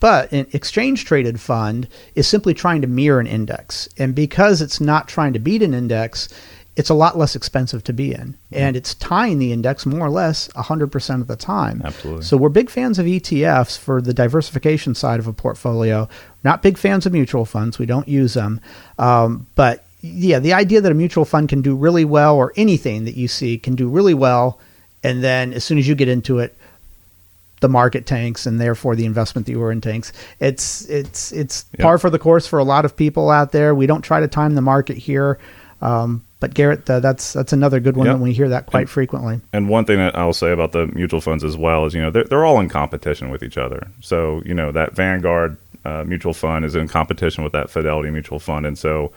But 0.00 0.30
an 0.32 0.46
exchange 0.52 1.04
traded 1.04 1.40
fund 1.40 1.88
is 2.14 2.28
simply 2.28 2.54
trying 2.54 2.82
to 2.82 2.88
mirror 2.88 3.18
an 3.18 3.26
index. 3.26 3.88
And 3.98 4.14
because 4.14 4.62
it's 4.62 4.80
not 4.80 5.08
trying 5.08 5.32
to 5.32 5.40
beat 5.40 5.62
an 5.62 5.74
index, 5.74 6.28
it's 6.78 6.90
a 6.90 6.94
lot 6.94 7.18
less 7.18 7.34
expensive 7.34 7.82
to 7.82 7.92
be 7.92 8.14
in. 8.14 8.38
And 8.52 8.76
it's 8.76 8.94
tying 8.94 9.40
the 9.40 9.52
index 9.52 9.84
more 9.84 10.06
or 10.06 10.10
less 10.10 10.46
100% 10.50 11.20
of 11.20 11.26
the 11.26 11.34
time. 11.34 11.82
Absolutely. 11.84 12.22
So 12.22 12.36
we're 12.36 12.50
big 12.50 12.70
fans 12.70 13.00
of 13.00 13.06
ETFs 13.06 13.76
for 13.76 14.00
the 14.00 14.14
diversification 14.14 14.94
side 14.94 15.18
of 15.18 15.26
a 15.26 15.32
portfolio. 15.32 16.08
Not 16.44 16.62
big 16.62 16.78
fans 16.78 17.04
of 17.04 17.12
mutual 17.12 17.44
funds. 17.44 17.80
We 17.80 17.86
don't 17.86 18.06
use 18.06 18.34
them. 18.34 18.60
Um, 18.96 19.48
but 19.56 19.84
yeah, 20.02 20.38
the 20.38 20.52
idea 20.52 20.80
that 20.80 20.92
a 20.92 20.94
mutual 20.94 21.24
fund 21.24 21.48
can 21.48 21.62
do 21.62 21.74
really 21.74 22.04
well 22.04 22.36
or 22.36 22.52
anything 22.54 23.06
that 23.06 23.16
you 23.16 23.26
see 23.26 23.58
can 23.58 23.74
do 23.74 23.88
really 23.88 24.14
well. 24.14 24.60
And 25.02 25.24
then 25.24 25.52
as 25.52 25.64
soon 25.64 25.78
as 25.78 25.88
you 25.88 25.96
get 25.96 26.08
into 26.08 26.38
it, 26.38 26.56
the 27.58 27.68
market 27.68 28.06
tanks 28.06 28.46
and 28.46 28.60
therefore 28.60 28.94
the 28.94 29.04
investment 29.04 29.46
that 29.46 29.52
you 29.52 29.58
were 29.58 29.72
in 29.72 29.80
tanks. 29.80 30.12
It's 30.38 30.88
it's 30.88 31.32
it's 31.32 31.64
yep. 31.72 31.82
par 31.82 31.98
for 31.98 32.08
the 32.08 32.20
course 32.20 32.46
for 32.46 32.60
a 32.60 32.64
lot 32.64 32.84
of 32.84 32.96
people 32.96 33.30
out 33.30 33.50
there. 33.50 33.74
We 33.74 33.88
don't 33.88 34.02
try 34.02 34.20
to 34.20 34.28
time 34.28 34.54
the 34.54 34.62
market 34.62 34.96
here. 34.96 35.40
Um, 35.82 36.22
but 36.40 36.54
Garrett, 36.54 36.88
uh, 36.88 37.00
that's 37.00 37.32
that's 37.32 37.52
another 37.52 37.80
good 37.80 37.96
one, 37.96 38.06
yep. 38.06 38.14
and 38.14 38.22
we 38.22 38.32
hear 38.32 38.48
that 38.48 38.66
quite 38.66 38.82
and, 38.82 38.90
frequently. 38.90 39.40
And 39.52 39.68
one 39.68 39.84
thing 39.84 39.98
that 39.98 40.16
I'll 40.16 40.32
say 40.32 40.52
about 40.52 40.72
the 40.72 40.86
mutual 40.88 41.20
funds 41.20 41.42
as 41.42 41.56
well 41.56 41.84
is, 41.84 41.94
you 41.94 42.00
know, 42.00 42.10
they're, 42.10 42.24
they're 42.24 42.44
all 42.44 42.60
in 42.60 42.68
competition 42.68 43.30
with 43.30 43.42
each 43.42 43.58
other. 43.58 43.88
So, 44.00 44.42
you 44.44 44.54
know, 44.54 44.70
that 44.72 44.94
Vanguard 44.94 45.56
uh, 45.84 46.04
mutual 46.06 46.34
fund 46.34 46.64
is 46.64 46.76
in 46.76 46.86
competition 46.86 47.42
with 47.42 47.52
that 47.52 47.70
Fidelity 47.70 48.10
mutual 48.10 48.38
fund, 48.38 48.66
and 48.66 48.78
so 48.78 49.12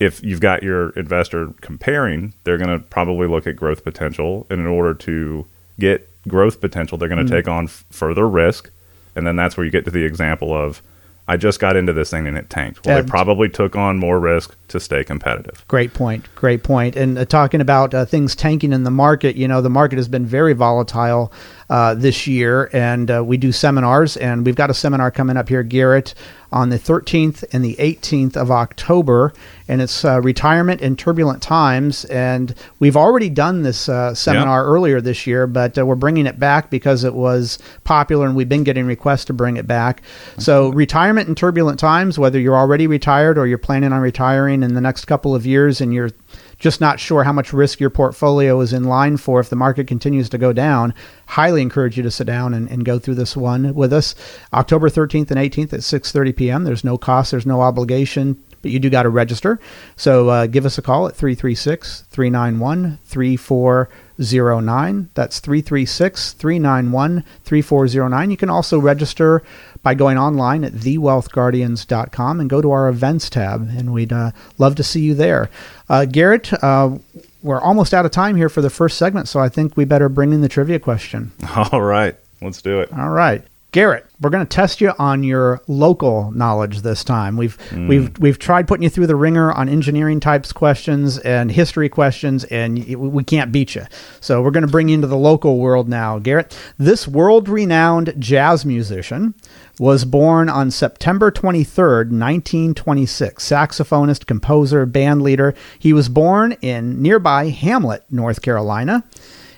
if 0.00 0.22
you've 0.22 0.40
got 0.40 0.62
your 0.62 0.90
investor 0.90 1.48
comparing, 1.60 2.32
they're 2.44 2.58
going 2.58 2.70
to 2.70 2.78
probably 2.86 3.26
look 3.26 3.46
at 3.46 3.56
growth 3.56 3.82
potential, 3.82 4.46
and 4.48 4.60
in 4.60 4.66
order 4.66 4.94
to 4.94 5.44
get 5.80 6.08
growth 6.28 6.60
potential, 6.60 6.98
they're 6.98 7.08
going 7.08 7.24
to 7.26 7.32
mm. 7.32 7.36
take 7.36 7.48
on 7.48 7.64
f- 7.64 7.84
further 7.90 8.28
risk, 8.28 8.70
and 9.16 9.26
then 9.26 9.34
that's 9.34 9.56
where 9.56 9.64
you 9.64 9.72
get 9.72 9.84
to 9.86 9.90
the 9.90 10.04
example 10.04 10.54
of 10.54 10.82
I 11.28 11.36
just 11.36 11.60
got 11.60 11.76
into 11.76 11.92
this 11.92 12.10
thing 12.10 12.26
and 12.26 12.38
it 12.38 12.48
tanked. 12.48 12.86
Well, 12.86 13.02
they 13.02 13.08
probably 13.08 13.50
took 13.50 13.76
on 13.76 13.98
more 13.98 14.18
risk 14.18 14.56
to 14.68 14.80
stay 14.80 15.04
competitive. 15.04 15.62
Great 15.68 15.92
point. 15.92 16.26
Great 16.34 16.62
point. 16.62 16.96
And 16.96 17.18
uh, 17.18 17.26
talking 17.26 17.60
about 17.60 17.92
uh, 17.92 18.06
things 18.06 18.34
tanking 18.34 18.72
in 18.72 18.84
the 18.84 18.90
market, 18.90 19.36
you 19.36 19.46
know, 19.46 19.60
the 19.60 19.68
market 19.68 19.96
has 19.96 20.08
been 20.08 20.24
very 20.24 20.54
volatile 20.54 21.30
uh, 21.70 21.94
this 21.94 22.26
year, 22.26 22.70
and 22.72 23.10
uh, 23.10 23.22
we 23.22 23.36
do 23.36 23.52
seminars, 23.52 24.16
and 24.16 24.46
we've 24.46 24.56
got 24.56 24.70
a 24.70 24.74
seminar 24.74 25.10
coming 25.10 25.36
up 25.36 25.48
here, 25.48 25.62
Garrett, 25.62 26.14
on 26.50 26.70
the 26.70 26.78
13th 26.78 27.44
and 27.52 27.62
the 27.62 27.76
18th 27.76 28.34
of 28.36 28.50
October, 28.50 29.34
and 29.68 29.82
it's 29.82 30.02
uh, 30.02 30.18
retirement 30.22 30.80
in 30.80 30.96
turbulent 30.96 31.42
times. 31.42 32.06
And 32.06 32.54
we've 32.78 32.96
already 32.96 33.28
done 33.28 33.64
this 33.64 33.86
uh, 33.86 34.14
seminar 34.14 34.64
earlier 34.64 35.02
this 35.02 35.26
year, 35.26 35.46
but 35.46 35.76
uh, 35.76 35.84
we're 35.84 35.94
bringing 35.94 36.26
it 36.26 36.38
back 36.38 36.70
because 36.70 37.04
it 37.04 37.14
was 37.14 37.58
popular, 37.84 38.26
and 38.26 38.34
we've 38.34 38.48
been 38.48 38.64
getting 38.64 38.86
requests 38.86 39.26
to 39.26 39.34
bring 39.34 39.58
it 39.58 39.66
back. 39.66 40.00
So, 40.38 40.70
retirement 40.70 41.28
in 41.28 41.34
turbulent 41.34 41.78
times, 41.78 42.18
whether 42.18 42.40
you're 42.40 42.56
already 42.56 42.86
retired 42.86 43.36
or 43.36 43.46
you're 43.46 43.58
planning 43.58 43.92
on 43.92 44.00
retiring 44.00 44.62
in 44.62 44.72
the 44.72 44.80
next 44.80 45.04
couple 45.04 45.34
of 45.34 45.44
years, 45.44 45.82
and 45.82 45.92
you're 45.92 46.10
just 46.58 46.80
not 46.80 47.00
sure 47.00 47.24
how 47.24 47.32
much 47.32 47.52
risk 47.52 47.80
your 47.80 47.90
portfolio 47.90 48.60
is 48.60 48.72
in 48.72 48.84
line 48.84 49.16
for 49.16 49.40
if 49.40 49.48
the 49.48 49.56
market 49.56 49.86
continues 49.86 50.28
to 50.30 50.38
go 50.38 50.52
down, 50.52 50.92
highly 51.26 51.62
encourage 51.62 51.96
you 51.96 52.02
to 52.02 52.10
sit 52.10 52.26
down 52.26 52.54
and, 52.54 52.68
and 52.70 52.84
go 52.84 52.98
through 52.98 53.14
this 53.14 53.36
one 53.36 53.74
with 53.74 53.92
us. 53.92 54.14
October 54.52 54.88
13th 54.88 55.30
and 55.30 55.38
18th 55.38 55.72
at 55.72 55.80
6.30 55.80 56.36
p.m. 56.36 56.64
There's 56.64 56.84
no 56.84 56.98
cost, 56.98 57.30
there's 57.30 57.46
no 57.46 57.60
obligation. 57.60 58.42
but 58.62 58.72
you 58.72 58.80
do 58.80 58.90
got 58.90 59.04
to 59.04 59.08
register. 59.08 59.60
So 59.96 60.28
uh, 60.28 60.46
give 60.46 60.66
us 60.66 60.78
a 60.78 60.82
call 60.82 61.06
at 61.06 61.14
336 61.14 62.04
391 62.10 62.98
3409. 63.04 65.10
That's 65.14 65.38
336 65.38 66.32
391 66.32 67.24
3409. 67.44 68.30
You 68.30 68.36
can 68.36 68.50
also 68.50 68.80
register 68.80 69.44
by 69.82 69.94
going 69.94 70.18
online 70.18 70.64
at 70.64 70.72
thewealthguardians.com 70.72 72.40
and 72.40 72.50
go 72.50 72.60
to 72.60 72.70
our 72.70 72.88
events 72.88 73.30
tab, 73.30 73.68
and 73.70 73.92
we'd 73.92 74.12
uh, 74.12 74.32
love 74.58 74.74
to 74.76 74.82
see 74.82 75.00
you 75.00 75.14
there. 75.14 75.50
Uh, 75.88 76.04
Garrett, 76.04 76.52
uh, 76.62 76.98
we're 77.42 77.60
almost 77.60 77.94
out 77.94 78.04
of 78.04 78.10
time 78.10 78.36
here 78.36 78.48
for 78.48 78.60
the 78.60 78.70
first 78.70 78.98
segment, 78.98 79.28
so 79.28 79.40
I 79.40 79.48
think 79.48 79.76
we 79.76 79.84
better 79.84 80.08
bring 80.08 80.32
in 80.32 80.40
the 80.40 80.48
trivia 80.48 80.78
question. 80.78 81.32
All 81.72 81.82
right, 81.82 82.16
let's 82.40 82.62
do 82.62 82.80
it. 82.80 82.92
All 82.92 83.10
right. 83.10 83.44
Garrett, 83.70 84.06
we're 84.22 84.30
going 84.30 84.46
to 84.46 84.48
test 84.48 84.80
you 84.80 84.94
on 84.98 85.22
your 85.22 85.60
local 85.68 86.30
knowledge 86.30 86.80
this 86.80 87.04
time. 87.04 87.36
We've 87.36 87.58
mm. 87.68 87.86
we've 87.86 88.18
we've 88.18 88.38
tried 88.38 88.66
putting 88.66 88.82
you 88.82 88.88
through 88.88 89.08
the 89.08 89.14
ringer 89.14 89.52
on 89.52 89.68
engineering 89.68 90.20
types 90.20 90.52
questions 90.52 91.18
and 91.18 91.50
history 91.50 91.90
questions, 91.90 92.44
and 92.44 92.82
we 92.96 93.22
can't 93.24 93.52
beat 93.52 93.74
you. 93.74 93.84
So 94.20 94.40
we're 94.40 94.52
going 94.52 94.64
to 94.64 94.72
bring 94.72 94.88
you 94.88 94.94
into 94.94 95.06
the 95.06 95.18
local 95.18 95.58
world 95.58 95.86
now, 95.86 96.18
Garrett. 96.18 96.58
This 96.78 97.06
world-renowned 97.06 98.14
jazz 98.18 98.64
musician 98.64 99.34
was 99.78 100.04
born 100.04 100.48
on 100.48 100.70
September 100.70 101.30
23rd, 101.30 102.10
1926. 102.10 103.48
Saxophonist, 103.48 104.26
composer, 104.26 104.86
band 104.86 105.22
leader. 105.22 105.54
He 105.78 105.92
was 105.92 106.08
born 106.08 106.52
in 106.60 107.00
nearby 107.00 107.48
Hamlet, 107.48 108.04
North 108.10 108.42
Carolina. 108.42 109.04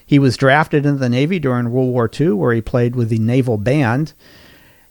He 0.05 0.19
was 0.19 0.37
drafted 0.37 0.85
into 0.85 0.99
the 0.99 1.09
Navy 1.09 1.39
during 1.39 1.71
World 1.71 1.91
War 1.91 2.11
II, 2.13 2.33
where 2.33 2.53
he 2.53 2.61
played 2.61 2.97
with 2.97 3.09
the 3.09 3.19
Naval 3.19 3.59
Band. 3.59 4.13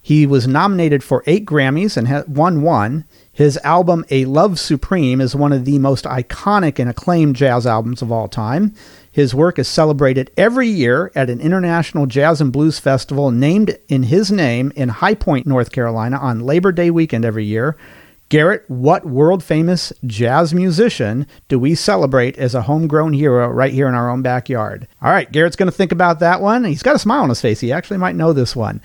He 0.01 0.25
was 0.25 0.47
nominated 0.47 1.03
for 1.03 1.23
eight 1.27 1.45
Grammys 1.45 1.97
and 1.97 2.25
won 2.33 2.61
one. 2.61 3.05
His 3.31 3.57
album, 3.63 4.05
A 4.09 4.25
Love 4.25 4.57
Supreme, 4.57 5.21
is 5.21 5.35
one 5.35 5.51
of 5.51 5.65
the 5.65 5.77
most 5.77 6.05
iconic 6.05 6.79
and 6.79 6.89
acclaimed 6.89 7.35
jazz 7.35 7.67
albums 7.67 8.01
of 8.01 8.11
all 8.11 8.27
time. 8.27 8.73
His 9.11 9.33
work 9.33 9.57
is 9.57 9.67
celebrated 9.67 10.31
every 10.37 10.67
year 10.67 11.11
at 11.15 11.29
an 11.29 11.41
international 11.41 12.05
jazz 12.05 12.41
and 12.41 12.51
blues 12.51 12.79
festival 12.79 13.31
named 13.31 13.77
in 13.87 14.03
his 14.03 14.31
name 14.31 14.71
in 14.75 14.89
High 14.89 15.15
Point, 15.15 15.47
North 15.47 15.71
Carolina, 15.71 16.17
on 16.17 16.41
Labor 16.41 16.71
Day 16.71 16.91
weekend 16.91 17.25
every 17.25 17.45
year. 17.45 17.75
Garrett, 18.29 18.63
what 18.67 19.05
world 19.05 19.43
famous 19.43 19.91
jazz 20.05 20.53
musician 20.53 21.25
do 21.47 21.57
we 21.57 21.73
celebrate 21.73 22.37
as 22.37 22.53
a 22.53 22.61
homegrown 22.61 23.13
hero 23.13 23.47
right 23.47 23.73
here 23.73 23.87
in 23.87 23.95
our 23.95 24.07
own 24.11 24.21
backyard? 24.21 24.87
All 25.01 25.11
right, 25.11 25.31
Garrett's 25.31 25.55
going 25.55 25.71
to 25.71 25.75
think 25.75 25.91
about 25.91 26.19
that 26.19 26.39
one. 26.39 26.63
He's 26.63 26.83
got 26.83 26.95
a 26.95 26.99
smile 26.99 27.23
on 27.23 27.29
his 27.29 27.41
face. 27.41 27.59
He 27.59 27.71
actually 27.71 27.97
might 27.97 28.15
know 28.15 28.31
this 28.31 28.55
one. 28.55 28.81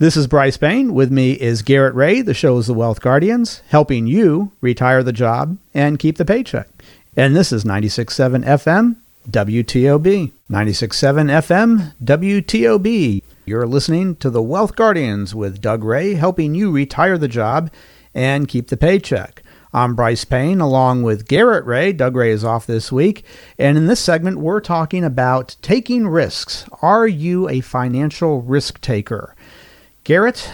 This 0.00 0.16
is 0.16 0.26
Bryce 0.26 0.56
Payne. 0.56 0.94
With 0.94 1.12
me 1.12 1.34
is 1.34 1.62
Garrett 1.62 1.94
Ray. 1.94 2.22
The 2.22 2.34
show 2.34 2.58
is 2.58 2.66
The 2.66 2.74
Wealth 2.74 3.00
Guardians, 3.00 3.62
helping 3.68 4.08
you 4.08 4.50
retire 4.60 5.04
the 5.04 5.12
job 5.12 5.58
and 5.72 6.00
keep 6.00 6.16
the 6.16 6.24
paycheck. 6.24 6.66
And 7.16 7.36
this 7.36 7.52
is 7.52 7.62
96.7 7.62 8.44
FM 8.44 8.96
WTOB. 9.28 10.32
96.7 10.50 11.30
FM 11.30 11.94
WTOB. 12.02 13.22
You're 13.44 13.66
listening 13.66 14.16
to 14.16 14.30
The 14.30 14.42
Wealth 14.42 14.76
Guardians 14.76 15.34
with 15.34 15.60
Doug 15.60 15.84
Ray, 15.84 16.14
helping 16.14 16.54
you 16.54 16.70
retire 16.70 17.18
the 17.18 17.28
job 17.28 17.70
and 18.14 18.48
keep 18.48 18.68
the 18.68 18.76
paycheck. 18.76 19.42
I'm 19.72 19.94
Bryce 19.94 20.26
Payne 20.26 20.60
along 20.60 21.02
with 21.02 21.26
Garrett 21.26 21.64
Ray. 21.64 21.92
Doug 21.94 22.14
Ray 22.14 22.30
is 22.30 22.44
off 22.44 22.66
this 22.66 22.92
week. 22.92 23.24
And 23.58 23.78
in 23.78 23.86
this 23.86 24.00
segment, 24.00 24.38
we're 24.38 24.60
talking 24.60 25.02
about 25.02 25.56
taking 25.62 26.06
risks. 26.06 26.66
Are 26.82 27.08
you 27.08 27.48
a 27.48 27.62
financial 27.62 28.42
risk 28.42 28.82
taker? 28.82 29.34
Garrett, 30.04 30.52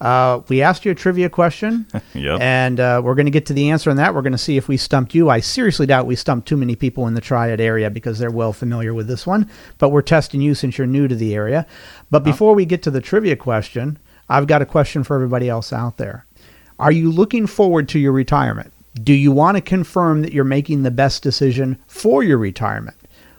uh, 0.00 0.40
we 0.48 0.62
asked 0.62 0.84
you 0.84 0.92
a 0.92 0.94
trivia 0.94 1.28
question. 1.28 1.86
yep. 2.14 2.40
And 2.40 2.78
uh, 2.78 3.00
we're 3.04 3.14
going 3.14 3.26
to 3.26 3.32
get 3.32 3.46
to 3.46 3.52
the 3.52 3.70
answer 3.70 3.90
on 3.90 3.96
that. 3.96 4.14
We're 4.14 4.22
going 4.22 4.32
to 4.32 4.38
see 4.38 4.56
if 4.56 4.68
we 4.68 4.76
stumped 4.76 5.14
you. 5.14 5.28
I 5.28 5.40
seriously 5.40 5.86
doubt 5.86 6.06
we 6.06 6.16
stumped 6.16 6.46
too 6.46 6.56
many 6.56 6.76
people 6.76 7.06
in 7.06 7.14
the 7.14 7.20
Triad 7.20 7.60
area 7.60 7.90
because 7.90 8.18
they're 8.18 8.30
well 8.30 8.52
familiar 8.52 8.94
with 8.94 9.08
this 9.08 9.26
one. 9.26 9.50
But 9.78 9.90
we're 9.90 10.02
testing 10.02 10.40
you 10.40 10.54
since 10.54 10.78
you're 10.78 10.86
new 10.86 11.08
to 11.08 11.16
the 11.16 11.34
area. 11.34 11.66
But 12.10 12.24
before 12.24 12.54
we 12.54 12.64
get 12.64 12.82
to 12.84 12.90
the 12.90 13.00
trivia 13.00 13.36
question, 13.36 13.98
I've 14.28 14.46
got 14.46 14.62
a 14.62 14.66
question 14.66 15.04
for 15.04 15.14
everybody 15.16 15.48
else 15.48 15.72
out 15.72 15.96
there. 15.96 16.26
Are 16.78 16.92
you 16.92 17.10
looking 17.10 17.46
forward 17.46 17.88
to 17.90 17.98
your 17.98 18.12
retirement? 18.12 18.72
Do 19.02 19.12
you 19.12 19.32
want 19.32 19.56
to 19.56 19.60
confirm 19.60 20.22
that 20.22 20.32
you're 20.32 20.44
making 20.44 20.82
the 20.82 20.90
best 20.90 21.22
decision 21.22 21.78
for 21.86 22.22
your 22.22 22.38
retirement? 22.38 22.96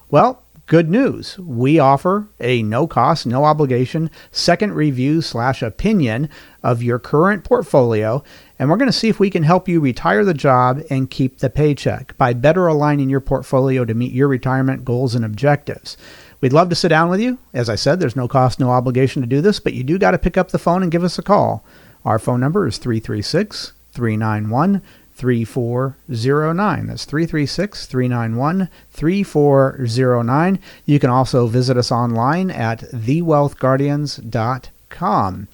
Well, 0.10 0.44
good 0.70 0.89
news. 0.89 1.38
We 1.39 1.80
offer 1.80 2.28
a 2.39 2.63
no 2.63 2.86
cost, 2.86 3.25
no 3.25 3.44
obligation 3.44 4.10
second 4.32 4.74
review 4.74 5.22
slash 5.22 5.62
opinion 5.62 6.30
of 6.63 6.84
your 6.84 7.00
current 7.00 7.44
portfolio, 7.44 8.24
and 8.58 8.70
we're 8.70 8.78
going 8.78 8.92
to 8.92 8.98
see 8.98 9.10
if 9.10 9.20
we 9.20 9.30
can 9.30 9.44
help 9.44 9.68
you 9.68 9.80
retire 9.80 10.25
the 10.25 10.34
job 10.34 10.82
and 10.89 11.10
keep 11.10 11.39
the 11.39 11.50
paycheck 11.50 12.18
by 12.18 12.34
better 12.34 12.68
aligning 12.68 13.10
your 13.10 13.22
portfolio 13.22 13.86
to 13.86 13.94
meet 13.94 14.12
your 14.12 14.28
retirement 14.28 14.86
goals 14.86 15.16
and 15.16 15.24
objectives. 15.24 15.98
We'd 16.42 16.54
love 16.54 16.70
to 16.70 16.75
sit 16.75 16.89
down 16.89 17.10
with 17.10 17.20
you. 17.20 17.38
As 17.54 17.70
I 17.70 17.75
said, 17.75 18.00
there's 18.00 18.16
no 18.16 18.28
cost, 18.28 18.60
no 18.60 18.72
obligation 18.72 19.22
to 19.22 19.28
do 19.28 19.42
this, 19.42 19.60
but 19.60 19.74
you 19.74 19.84
do 19.84 19.98
got 19.98 20.12
to 20.12 20.18
pick 20.18 20.38
up 20.38 20.51
the 20.51 20.60
phone 20.60 20.84
and 20.84 20.92
give 20.92 21.04
us 21.04 21.20
a 21.20 21.24
call. 21.24 21.63
Our 22.06 22.20
phone 22.20 22.39
number 22.39 22.66
is 22.66 22.78
336 22.78 23.74
391 23.92 24.82
3409. 25.20 26.88
That's 26.88 27.04
336 27.04 27.86
391 27.86 28.70
3409. 28.92 30.60
You 30.86 31.00
can 31.00 31.10
also 31.10 31.48
visit 31.48 31.75
us 31.75 31.92
online 31.92 32.50
at 32.50 32.80
thewealthguardians.com. 32.80 35.48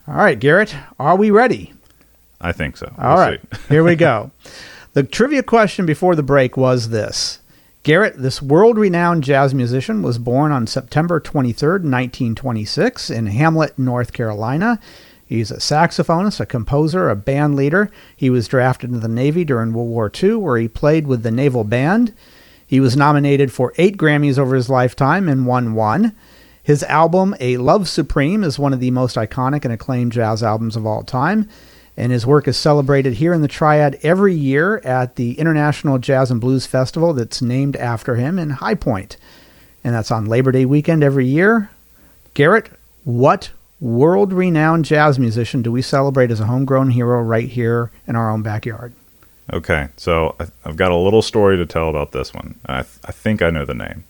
All 0.08 0.14
right, 0.14 0.38
Garrett, 0.38 0.74
are 0.98 1.16
we 1.16 1.30
ready? 1.30 1.72
I 2.40 2.52
think 2.52 2.76
so. 2.76 2.92
All 2.98 3.16
we'll 3.16 3.26
right, 3.26 3.40
here 3.68 3.84
we 3.84 3.96
go. 3.96 4.30
The 4.94 5.02
trivia 5.02 5.42
question 5.42 5.86
before 5.86 6.14
the 6.14 6.22
break 6.22 6.56
was 6.56 6.90
this 6.90 7.40
Garrett, 7.82 8.16
this 8.16 8.40
world 8.40 8.78
renowned 8.78 9.24
jazz 9.24 9.52
musician, 9.52 10.02
was 10.02 10.18
born 10.18 10.52
on 10.52 10.68
September 10.68 11.20
23rd, 11.20 11.82
1926, 11.82 13.10
in 13.10 13.26
Hamlet, 13.26 13.76
North 13.76 14.12
Carolina. 14.12 14.78
He's 15.26 15.50
a 15.50 15.56
saxophonist, 15.56 16.38
a 16.38 16.46
composer, 16.46 17.10
a 17.10 17.16
band 17.16 17.56
leader. 17.56 17.90
He 18.16 18.30
was 18.30 18.46
drafted 18.46 18.90
into 18.90 19.00
the 19.00 19.08
Navy 19.08 19.44
during 19.44 19.72
World 19.72 19.88
War 19.88 20.12
II, 20.14 20.36
where 20.36 20.58
he 20.58 20.68
played 20.68 21.08
with 21.08 21.24
the 21.24 21.32
Naval 21.32 21.64
Band. 21.64 22.14
He 22.64 22.78
was 22.78 22.96
nominated 22.96 23.52
for 23.52 23.72
eight 23.78 23.96
Grammys 23.96 24.38
over 24.38 24.54
his 24.54 24.70
lifetime 24.70 25.28
and 25.28 25.44
won 25.44 25.74
one. 25.74 26.14
His 26.64 26.82
album, 26.84 27.36
A 27.40 27.58
Love 27.58 27.88
Supreme, 27.90 28.42
is 28.42 28.58
one 28.58 28.72
of 28.72 28.80
the 28.80 28.90
most 28.90 29.16
iconic 29.16 29.64
and 29.64 29.72
acclaimed 29.72 30.12
jazz 30.12 30.42
albums 30.42 30.76
of 30.76 30.86
all 30.86 31.02
time. 31.02 31.48
And 31.96 32.10
his 32.10 32.26
work 32.26 32.48
is 32.48 32.56
celebrated 32.56 33.14
here 33.14 33.34
in 33.34 33.42
the 33.42 33.48
Triad 33.48 34.00
every 34.02 34.34
year 34.34 34.78
at 34.78 35.14
the 35.14 35.38
International 35.38 35.98
Jazz 35.98 36.30
and 36.30 36.40
Blues 36.40 36.66
Festival 36.66 37.12
that's 37.12 37.42
named 37.42 37.76
after 37.76 38.16
him 38.16 38.38
in 38.38 38.50
High 38.50 38.74
Point. 38.74 39.16
And 39.84 39.94
that's 39.94 40.10
on 40.10 40.24
Labor 40.24 40.50
Day 40.50 40.64
weekend 40.64 41.04
every 41.04 41.26
year. 41.26 41.70
Garrett, 42.32 42.70
what 43.04 43.50
world 43.78 44.32
renowned 44.32 44.86
jazz 44.86 45.18
musician 45.18 45.60
do 45.60 45.70
we 45.70 45.82
celebrate 45.82 46.30
as 46.30 46.40
a 46.40 46.46
homegrown 46.46 46.90
hero 46.90 47.20
right 47.22 47.48
here 47.48 47.90
in 48.08 48.16
our 48.16 48.30
own 48.30 48.42
backyard? 48.42 48.94
Okay, 49.52 49.88
so 49.98 50.34
I've 50.64 50.76
got 50.76 50.90
a 50.90 50.96
little 50.96 51.20
story 51.20 51.58
to 51.58 51.66
tell 51.66 51.90
about 51.90 52.12
this 52.12 52.32
one. 52.32 52.58
I, 52.64 52.82
th- 52.82 52.98
I 53.04 53.12
think 53.12 53.42
I 53.42 53.50
know 53.50 53.66
the 53.66 53.74
name. 53.74 54.04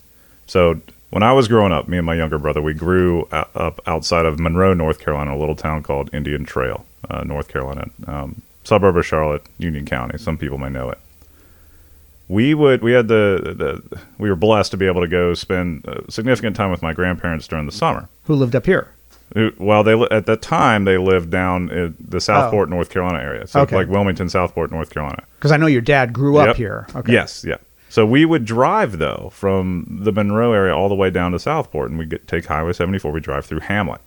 So 0.47 0.81
when 1.15 1.23
I 1.23 1.33
was 1.33 1.47
growing 1.47 1.71
up, 1.71 1.87
me 1.87 1.97
and 1.97 2.05
my 2.05 2.15
younger 2.15 2.41
brother, 2.41 2.61
we 2.61 2.75
grew 2.75 3.29
up 3.31 3.81
outside 3.87 4.27
of 4.27 4.41
Monroe, 4.41 4.75
North 4.75 4.99
Carolina, 4.99 5.37
a 5.37 5.39
little 5.39 5.55
town 5.55 5.85
called 5.85 6.13
Indian 6.13 6.45
Trail, 6.45 6.85
uh, 7.09 7.23
North 7.23 7.47
Carolina, 7.47 7.89
um, 8.09 8.43
suburb 8.65 8.97
of 8.97 9.07
Charlotte, 9.07 9.47
Union 9.57 9.87
County. 9.87 10.19
Some 10.19 10.37
people 10.37 10.59
may 10.59 10.71
know 10.71 10.91
it. 10.91 10.99
We 12.27 12.53
would 12.53 12.83
we 12.83 12.91
had 12.91 13.07
the, 13.07 13.55
the 13.91 14.01
we 14.19 14.29
were 14.29 14.35
blessed 14.35 14.73
to 14.73 14.77
be 14.77 14.87
able 14.87 15.03
to 15.03 15.07
go 15.07 15.35
spend 15.35 15.85
significant 16.09 16.57
time 16.57 16.73
with 16.73 16.83
my 16.83 16.93
grandparents 16.93 17.47
during 17.47 17.67
the 17.67 17.73
summer. 17.73 18.09
Who 18.25 18.35
lived 18.35 18.57
up 18.57 18.67
here? 18.67 18.89
Well, 19.57 19.85
they 19.85 19.93
at 20.11 20.27
the 20.27 20.37
time 20.37 20.85
they 20.85 20.99
lived 20.99 21.31
down 21.31 21.71
in 21.71 21.95
the 22.01 22.21
Southport, 22.21 22.71
oh. 22.71 22.71
North 22.71 22.91
Carolina 22.91 23.23
area, 23.23 23.47
so 23.47 23.61
okay. 23.61 23.77
like 23.77 23.89
Wilmington, 23.89 24.29
Southport, 24.29 24.73
North 24.73 24.91
Carolina. 24.91 25.23
Because 25.39 25.53
I 25.53 25.59
know 25.59 25.67
your 25.67 25.81
dad 25.81 26.13
grew 26.13 26.39
yep. 26.39 26.49
up 26.49 26.57
here. 26.57 26.89
Okay. 26.97 27.13
Yes, 27.13 27.45
yeah. 27.47 27.59
So 27.95 28.05
we 28.05 28.25
would 28.25 28.45
drive 28.45 28.99
though 28.99 29.31
from 29.33 29.87
the 29.89 30.11
Monroe 30.11 30.53
area 30.53 30.75
all 30.75 30.89
the 30.89 30.97
way 30.97 31.11
down 31.11 31.31
to 31.31 31.39
Southport, 31.39 31.91
and 31.91 31.97
we 31.97 32.07
would 32.07 32.27
take 32.27 32.47
Highway 32.47 32.73
74. 32.73 33.13
We 33.13 33.21
drive 33.21 33.47
through 33.47 33.61
Hamlet. 33.61 34.01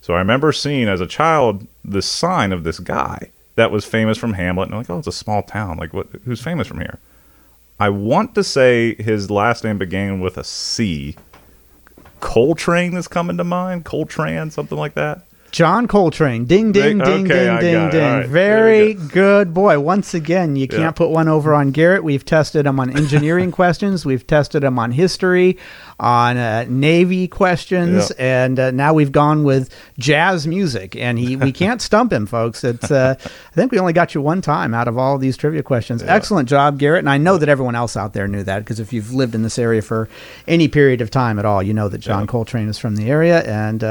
So 0.00 0.14
I 0.14 0.18
remember 0.20 0.50
seeing 0.50 0.88
as 0.88 1.02
a 1.02 1.06
child 1.06 1.66
the 1.84 2.00
sign 2.00 2.52
of 2.52 2.64
this 2.64 2.78
guy 2.78 3.30
that 3.56 3.70
was 3.70 3.84
famous 3.84 4.16
from 4.16 4.32
Hamlet, 4.32 4.68
and 4.68 4.74
I'm 4.74 4.80
like, 4.80 4.88
oh, 4.88 4.96
it's 4.96 5.08
a 5.08 5.12
small 5.12 5.42
town. 5.42 5.76
Like, 5.76 5.92
what? 5.92 6.06
Who's 6.24 6.40
famous 6.40 6.66
from 6.66 6.78
here? 6.78 7.00
I 7.78 7.90
want 7.90 8.34
to 8.34 8.42
say 8.42 8.94
his 8.94 9.30
last 9.30 9.62
name 9.62 9.76
began 9.76 10.20
with 10.20 10.38
a 10.38 10.44
C, 10.44 11.14
Coltrane 12.20 12.96
is 12.96 13.08
coming 13.08 13.36
to 13.36 13.44
mind. 13.44 13.84
Coltrane, 13.84 14.50
something 14.50 14.78
like 14.78 14.94
that. 14.94 15.26
John 15.50 15.88
Coltrane. 15.88 16.44
Ding, 16.44 16.72
ding, 16.72 17.00
Okay, 17.00 17.10
ding, 17.10 17.24
ding, 17.24 17.48
I 17.48 17.60
ding, 17.60 17.90
ding. 17.90 18.04
All 18.04 18.16
right, 18.18 18.26
Very 18.28 18.92
very 18.92 19.08
good. 19.08 19.54
boy. 19.54 19.80
Once 19.80 20.12
again, 20.14 20.56
you 20.56 20.68
can't 20.68 20.82
Yeah. 20.82 20.90
put 20.90 21.08
one 21.10 21.26
over 21.28 21.54
on 21.54 21.70
Garrett. 21.70 22.04
We've 22.04 22.24
tested 22.24 22.66
him 22.66 22.78
on 22.78 22.94
engineering 22.96 23.50
questions. 23.60 24.04
We've 24.04 24.26
tested 24.26 24.62
him 24.62 24.78
on 24.78 24.90
history, 24.92 25.56
on 25.98 26.36
uh, 26.36 26.66
Navy 26.68 27.28
questions, 27.28 28.10
and 28.12 28.58
uh, 28.60 28.70
now 28.72 28.92
we've 28.92 29.10
gone 29.10 29.42
with 29.42 29.74
jazz 29.98 30.46
music. 30.46 30.94
And 30.96 31.18
he, 31.18 31.34
we 31.36 31.50
can't 31.52 31.80
stump 31.80 32.12
him, 32.12 32.26
folks. 32.26 32.62
It's. 32.62 32.90
Uh, 32.90 33.14
I 33.18 33.54
think 33.54 33.72
we 33.72 33.78
only 33.78 33.94
got 33.94 34.14
you 34.14 34.20
one 34.20 34.42
time 34.42 34.74
out 34.74 34.86
of 34.86 34.98
all 34.98 35.16
these 35.18 35.36
trivia 35.36 35.62
questions. 35.62 36.02
Excellent 36.02 36.48
job, 36.48 36.78
Garrett. 36.78 37.00
And 37.00 37.10
I 37.10 37.16
know 37.18 37.38
that 37.38 37.48
everyone 37.48 37.74
else 37.74 37.96
out 37.96 38.12
there 38.12 38.28
knew 38.28 38.42
that 38.44 38.60
because 38.60 38.80
if 38.80 38.92
you've 38.92 39.12
lived 39.12 39.34
in 39.34 39.42
this 39.42 39.58
area 39.58 39.80
for 39.82 40.08
any 40.46 40.68
period 40.68 41.00
of 41.00 41.10
time 41.10 41.38
at 41.38 41.44
all, 41.46 41.62
you 41.62 41.72
know 41.74 41.88
that 41.88 41.98
John 41.98 42.22
Yeah. 42.22 42.26
Coltrane 42.26 42.68
is 42.68 42.78
from 42.78 42.96
the 42.96 43.08
area 43.10 43.40
and. 43.42 43.82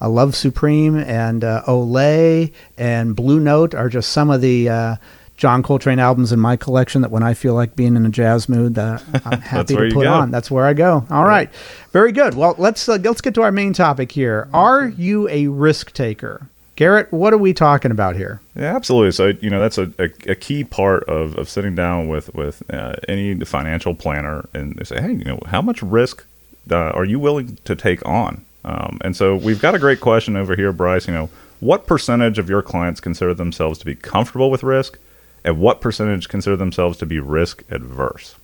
Uh, 0.00 0.04
I 0.04 0.06
Love 0.06 0.34
Supreme 0.34 0.96
and 0.96 1.44
uh, 1.44 1.62
Olé 1.66 2.52
and 2.78 3.14
Blue 3.14 3.40
Note 3.40 3.74
are 3.74 3.88
just 3.88 4.10
some 4.10 4.30
of 4.30 4.40
the 4.40 4.68
uh, 4.68 4.96
John 5.36 5.62
Coltrane 5.62 5.98
albums 5.98 6.32
in 6.32 6.38
my 6.38 6.56
collection 6.56 7.00
that 7.02 7.10
when 7.10 7.22
I 7.22 7.32
feel 7.34 7.54
like 7.54 7.74
being 7.74 7.96
in 7.96 8.04
a 8.04 8.10
jazz 8.10 8.48
mood, 8.48 8.78
uh, 8.78 8.98
I'm 9.24 9.40
happy 9.40 9.74
to 9.74 9.90
put 9.90 10.06
on. 10.06 10.30
That's 10.30 10.50
where 10.50 10.66
I 10.66 10.74
go. 10.74 11.04
All 11.10 11.24
right, 11.24 11.50
very 11.92 12.12
good. 12.12 12.34
Well, 12.34 12.54
let's 12.58 12.88
uh, 12.88 12.98
let's 13.02 13.20
get 13.20 13.34
to 13.34 13.42
our 13.42 13.52
main 13.52 13.72
topic 13.72 14.12
here. 14.12 14.48
Are 14.52 14.88
you 14.88 15.28
a 15.28 15.46
risk 15.46 15.92
taker, 15.92 16.46
Garrett? 16.76 17.10
What 17.10 17.32
are 17.32 17.38
we 17.38 17.54
talking 17.54 17.90
about 17.90 18.16
here? 18.16 18.42
Yeah, 18.54 18.76
absolutely. 18.76 19.12
So 19.12 19.28
you 19.40 19.48
know 19.48 19.60
that's 19.60 19.78
a, 19.78 19.92
a, 19.98 20.10
a 20.32 20.34
key 20.34 20.62
part 20.62 21.04
of, 21.04 21.36
of 21.38 21.48
sitting 21.48 21.74
down 21.74 22.08
with 22.08 22.34
with 22.34 22.62
uh, 22.70 22.96
any 23.08 23.34
financial 23.40 23.94
planner 23.94 24.46
and 24.52 24.76
they 24.76 24.84
say, 24.84 25.00
hey, 25.00 25.12
you 25.12 25.24
know, 25.24 25.40
how 25.46 25.62
much 25.62 25.82
risk 25.82 26.26
uh, 26.70 26.90
are 26.90 27.06
you 27.06 27.18
willing 27.18 27.56
to 27.64 27.74
take 27.74 28.06
on? 28.06 28.44
Um, 28.64 28.98
and 29.02 29.16
so 29.16 29.36
we've 29.36 29.60
got 29.60 29.74
a 29.74 29.78
great 29.78 30.00
question 30.00 30.36
over 30.36 30.54
here, 30.56 30.72
Bryce. 30.72 31.06
You 31.06 31.14
know, 31.14 31.30
what 31.60 31.86
percentage 31.86 32.38
of 32.38 32.48
your 32.48 32.62
clients 32.62 33.00
consider 33.00 33.34
themselves 33.34 33.78
to 33.80 33.84
be 33.86 33.94
comfortable 33.94 34.50
with 34.50 34.62
risk, 34.62 34.98
and 35.44 35.58
what 35.58 35.80
percentage 35.80 36.28
consider 36.28 36.56
themselves 36.56 36.98
to 36.98 37.06
be 37.06 37.18
risk 37.20 37.64
adverse? 37.70 38.34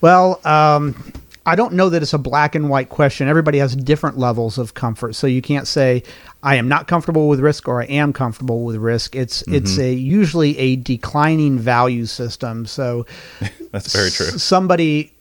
Well, 0.00 0.40
um, 0.46 1.12
I 1.46 1.56
don't 1.56 1.72
know 1.74 1.88
that 1.88 2.02
it's 2.02 2.12
a 2.12 2.18
black 2.18 2.54
and 2.54 2.68
white 2.70 2.88
question. 2.90 3.26
Everybody 3.28 3.58
has 3.58 3.74
different 3.74 4.18
levels 4.18 4.56
of 4.58 4.74
comfort, 4.74 5.14
so 5.14 5.26
you 5.26 5.42
can't 5.42 5.66
say 5.66 6.02
I 6.42 6.56
am 6.56 6.68
not 6.68 6.86
comfortable 6.86 7.28
with 7.28 7.40
risk 7.40 7.66
or 7.66 7.82
I 7.82 7.86
am 7.86 8.12
comfortable 8.12 8.64
with 8.64 8.76
risk. 8.76 9.16
It's 9.16 9.42
it's 9.48 9.78
a 9.78 9.92
usually 9.92 10.56
a 10.58 10.76
declining 10.76 11.58
value 11.58 12.06
system. 12.06 12.66
So 12.66 13.04
That's 13.72 13.92
very 13.92 14.10
true. 14.10 14.26
s- 14.26 14.42
somebody, 14.42 15.12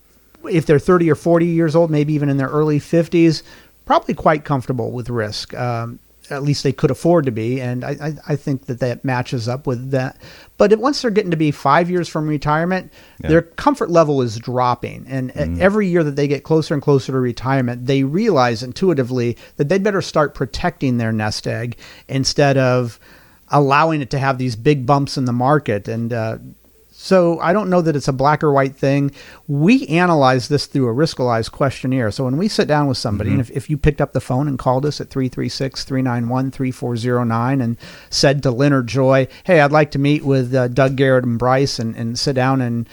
if 0.49 0.65
they're 0.65 0.79
30 0.79 1.09
or 1.09 1.15
40 1.15 1.45
years 1.47 1.75
old, 1.75 1.89
maybe 1.89 2.13
even 2.13 2.29
in 2.29 2.37
their 2.37 2.49
early 2.49 2.79
50s, 2.79 3.41
probably 3.89 4.13
quite 4.13 4.45
comfortable 4.45 4.91
with 4.91 5.09
risk. 5.09 5.51
Um, 5.55 5.97
at 6.29 6.43
least 6.43 6.61
they 6.61 6.71
could 6.71 6.91
afford 6.91 7.25
to 7.25 7.31
be, 7.31 7.59
and 7.59 7.83
I, 7.83 7.89
I, 7.99 8.13
I 8.33 8.35
think 8.35 8.67
that 8.67 8.81
that 8.81 9.03
matches 9.03 9.47
up 9.47 9.65
with 9.65 9.89
that. 9.89 10.15
But 10.57 10.77
once 10.77 11.01
they're 11.01 11.09
getting 11.09 11.31
to 11.31 11.37
be 11.37 11.49
five 11.49 11.89
years 11.89 12.07
from 12.07 12.27
retirement, 12.27 12.91
Yeah. 13.19 13.29
their 13.29 13.41
comfort 13.41 13.89
level 13.89 14.21
is 14.21 14.37
dropping, 14.37 15.07
and 15.09 15.31
uh, 15.31 15.59
every 15.59 15.87
year 15.87 16.03
that 16.03 16.15
they 16.15 16.27
get 16.27 16.43
closer 16.43 16.75
and 16.75 16.83
closer 16.83 17.13
to 17.13 17.17
retirement, 17.19 17.87
they 17.87 18.03
realize 18.03 18.61
intuitively 18.61 19.37
that 19.57 19.69
they'd 19.69 19.81
better 19.81 20.03
start 20.03 20.35
protecting 20.35 20.97
their 20.99 21.11
nest 21.11 21.47
egg 21.47 21.75
instead 22.07 22.57
of 22.59 22.99
allowing 23.47 24.01
it 24.01 24.11
to 24.11 24.19
have 24.19 24.37
these 24.37 24.55
big 24.55 24.85
bumps 24.85 25.17
in 25.17 25.25
the 25.25 25.33
market 25.33 25.87
and 25.87 26.13
uh, 26.13 26.37
so 27.01 27.39
I 27.39 27.53
don't 27.53 27.69
know 27.69 27.79
that 27.81 27.95
it's 27.95 28.09
a 28.09 28.13
black 28.13 28.43
or 28.43 28.51
white 28.51 28.75
thing. 28.75 29.11
We 29.47 29.87
analyze 29.87 30.49
this 30.49 30.65
through 30.65 30.89
a 30.89 30.93
Riskalyze 30.93 31.49
questionnaire. 31.49 32.11
So 32.11 32.25
when 32.25 32.35
we 32.35 32.49
sit 32.49 32.67
down 32.67 32.87
with 32.87 32.97
somebody, 32.97 33.31
and 33.31 33.39
if, 33.39 33.49
if 33.51 33.69
you 33.69 33.77
picked 33.77 34.01
up 34.01 34.11
the 34.11 34.19
phone 34.19 34.49
and 34.49 34.59
called 34.59 34.85
us 34.85 34.99
at 34.99 35.09
336-391-3409 35.09 37.63
and 37.63 37.77
said 38.09 38.43
to 38.43 38.51
Leonard 38.51 38.87
Joy, 38.87 39.29
hey, 39.45 39.61
I'd 39.61 39.71
like 39.71 39.91
to 39.91 39.99
meet 39.99 40.25
with 40.25 40.53
uh, 40.53 40.67
Doug 40.67 40.97
Garrett 40.97 41.23
and 41.23 41.39
Bryce 41.39 41.79
and, 41.79 41.95
and 41.95 42.19
sit 42.19 42.33
down 42.33 42.59
and 42.59 42.85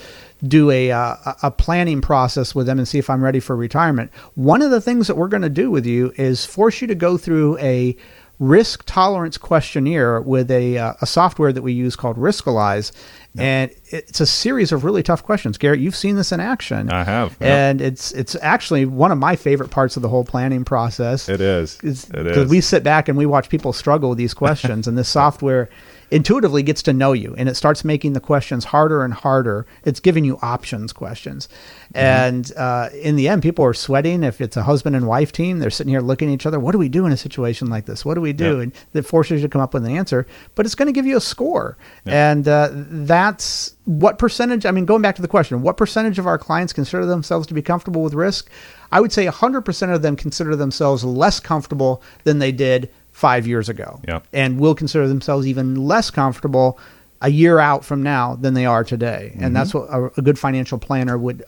do 0.46 0.70
a, 0.70 0.92
uh, 0.92 1.16
a- 1.26 1.36
a 1.44 1.50
planning 1.50 2.00
process 2.00 2.54
with 2.54 2.66
them 2.66 2.78
and 2.78 2.86
see 2.86 2.98
if 2.98 3.10
I'm 3.10 3.24
ready 3.24 3.40
for 3.40 3.56
retirement. 3.56 4.12
One 4.36 4.62
of 4.62 4.70
the 4.70 4.80
things 4.80 5.08
that 5.08 5.16
we're 5.16 5.26
going 5.26 5.42
to 5.42 5.48
do 5.48 5.68
with 5.68 5.84
you 5.84 6.12
is 6.16 6.46
force 6.46 6.80
you 6.80 6.86
to 6.86 6.94
go 6.94 7.16
through 7.16 7.58
a 7.58 7.96
risk 8.38 8.82
tolerance 8.84 9.38
questionnaire 9.38 10.20
with 10.20 10.50
a, 10.50 10.76
uh, 10.76 10.92
a 11.00 11.06
software 11.06 11.52
that 11.52 11.62
we 11.62 11.72
use 11.72 11.96
called 11.96 12.18
Riskalyze. 12.18 12.92
And 13.38 13.70
it's 13.86 14.20
a 14.20 14.26
series 14.26 14.72
of 14.72 14.84
really 14.84 15.02
tough 15.02 15.22
questions. 15.22 15.58
Garrett, 15.58 15.80
you've 15.80 15.96
seen 15.96 16.16
this 16.16 16.32
in 16.32 16.40
action. 16.40 16.90
I 16.90 17.04
have, 17.04 17.36
yeah. 17.40 17.68
And 17.68 17.80
it's 17.80 18.12
it's 18.12 18.36
actually 18.42 18.86
one 18.86 19.12
of 19.12 19.18
my 19.18 19.36
favorite 19.36 19.70
parts 19.70 19.96
of 19.96 20.02
the 20.02 20.08
whole 20.08 20.24
planning 20.24 20.64
process. 20.64 21.28
It 21.28 21.40
is. 21.40 21.76
It's- 21.82 22.08
It 22.10 22.24
Because 22.24 22.48
we 22.48 22.60
sit 22.60 22.82
back 22.82 23.08
and 23.08 23.16
we 23.18 23.26
watch 23.26 23.48
people 23.48 23.72
struggle 23.72 24.08
with 24.10 24.18
these 24.18 24.34
questions, 24.34 24.86
and 24.88 24.96
this 24.96 25.08
software 25.20 25.68
intuitively 26.10 26.62
gets 26.62 26.82
to 26.84 26.92
know 26.92 27.12
you, 27.12 27.34
and 27.36 27.48
it 27.48 27.56
starts 27.56 27.84
making 27.84 28.12
the 28.12 28.20
questions 28.20 28.66
harder 28.66 29.02
and 29.04 29.12
harder. 29.12 29.66
It's 29.84 30.00
giving 30.00 30.24
you 30.24 30.38
options 30.42 30.92
questions, 30.92 31.48
Mm-hmm. 31.94 31.98
and 31.98 32.52
uh, 32.56 32.88
in 33.00 33.14
the 33.14 33.28
end, 33.28 33.42
people 33.42 33.64
are 33.64 33.72
sweating. 33.72 34.24
If 34.24 34.40
it's 34.40 34.56
a 34.56 34.64
husband 34.64 34.96
and 34.96 35.06
wife 35.06 35.30
team, 35.30 35.60
they're 35.60 35.70
sitting 35.70 35.92
here 35.92 36.00
looking 36.00 36.28
at 36.28 36.34
each 36.34 36.44
other. 36.44 36.58
What 36.58 36.72
do 36.72 36.78
we 36.78 36.88
do 36.88 37.06
in 37.06 37.12
a 37.12 37.16
situation 37.16 37.70
like 37.70 37.86
this? 37.86 38.04
What 38.04 38.14
do 38.14 38.20
we 38.20 38.32
do? 38.32 38.56
Yeah. 38.56 38.62
And 38.64 38.72
it 38.92 39.02
forces 39.02 39.40
you 39.40 39.46
to 39.46 39.52
come 39.52 39.60
up 39.62 39.72
with 39.72 39.84
an 39.84 39.92
answer, 39.92 40.26
but 40.56 40.66
it's 40.66 40.74
going 40.74 40.86
to 40.86 40.92
give 40.92 41.06
you 41.06 41.16
a 41.16 41.20
score, 41.20 41.78
and 42.04 42.46
uh, 42.48 42.70
that's 42.72 43.74
what 43.84 44.18
percentage. 44.18 44.66
I 44.66 44.72
mean, 44.72 44.84
going 44.84 45.00
back 45.00 45.14
to 45.16 45.22
the 45.22 45.28
question, 45.28 45.62
what 45.62 45.76
percentage 45.76 46.18
of 46.18 46.26
our 46.26 46.38
clients 46.38 46.72
consider 46.72 47.06
themselves 47.06 47.46
to 47.46 47.54
be 47.54 47.62
comfortable 47.62 48.02
with 48.02 48.14
risk? 48.14 48.50
I 48.92 49.00
would 49.00 49.12
say 49.12 49.26
100% 49.26 49.94
of 49.94 50.02
them 50.02 50.16
consider 50.16 50.54
themselves 50.56 51.04
less 51.04 51.40
comfortable 51.40 52.02
than 52.24 52.38
they 52.38 52.52
did 52.52 52.90
five 53.16 53.46
years 53.46 53.70
ago. 53.70 53.98
Yeah. 54.06 54.20
And 54.34 54.60
will 54.60 54.74
consider 54.74 55.08
themselves 55.08 55.46
even 55.46 55.74
less 55.74 56.10
comfortable 56.10 56.78
a 57.22 57.30
year 57.30 57.58
out 57.58 57.82
from 57.82 58.02
now 58.02 58.34
than 58.34 58.52
they 58.52 58.66
are 58.66 58.84
today. 58.84 59.30
And 59.32 59.40
mm-hmm. 59.40 59.54
that's 59.54 59.72
what 59.72 59.88
a, 59.88 60.10
a 60.18 60.22
good 60.22 60.38
financial 60.38 60.76
planner 60.76 61.16
would 61.16 61.42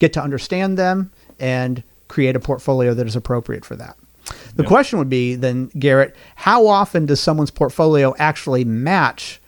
get 0.00 0.12
to 0.14 0.20
understand 0.20 0.76
them 0.76 1.12
and 1.38 1.84
create 2.08 2.34
a 2.34 2.40
portfolio 2.40 2.92
that 2.94 3.06
is 3.06 3.14
appropriate 3.14 3.64
for 3.64 3.76
that. 3.76 3.96
The 4.56 4.64
Yeah. 4.64 4.68
question 4.68 4.98
would 4.98 5.08
be 5.08 5.36
then, 5.36 5.70
Garrett, 5.78 6.16
how 6.34 6.66
often 6.66 7.06
does 7.06 7.20
someone's 7.20 7.52
portfolio 7.52 8.16
actually 8.18 8.64
match 8.64 9.40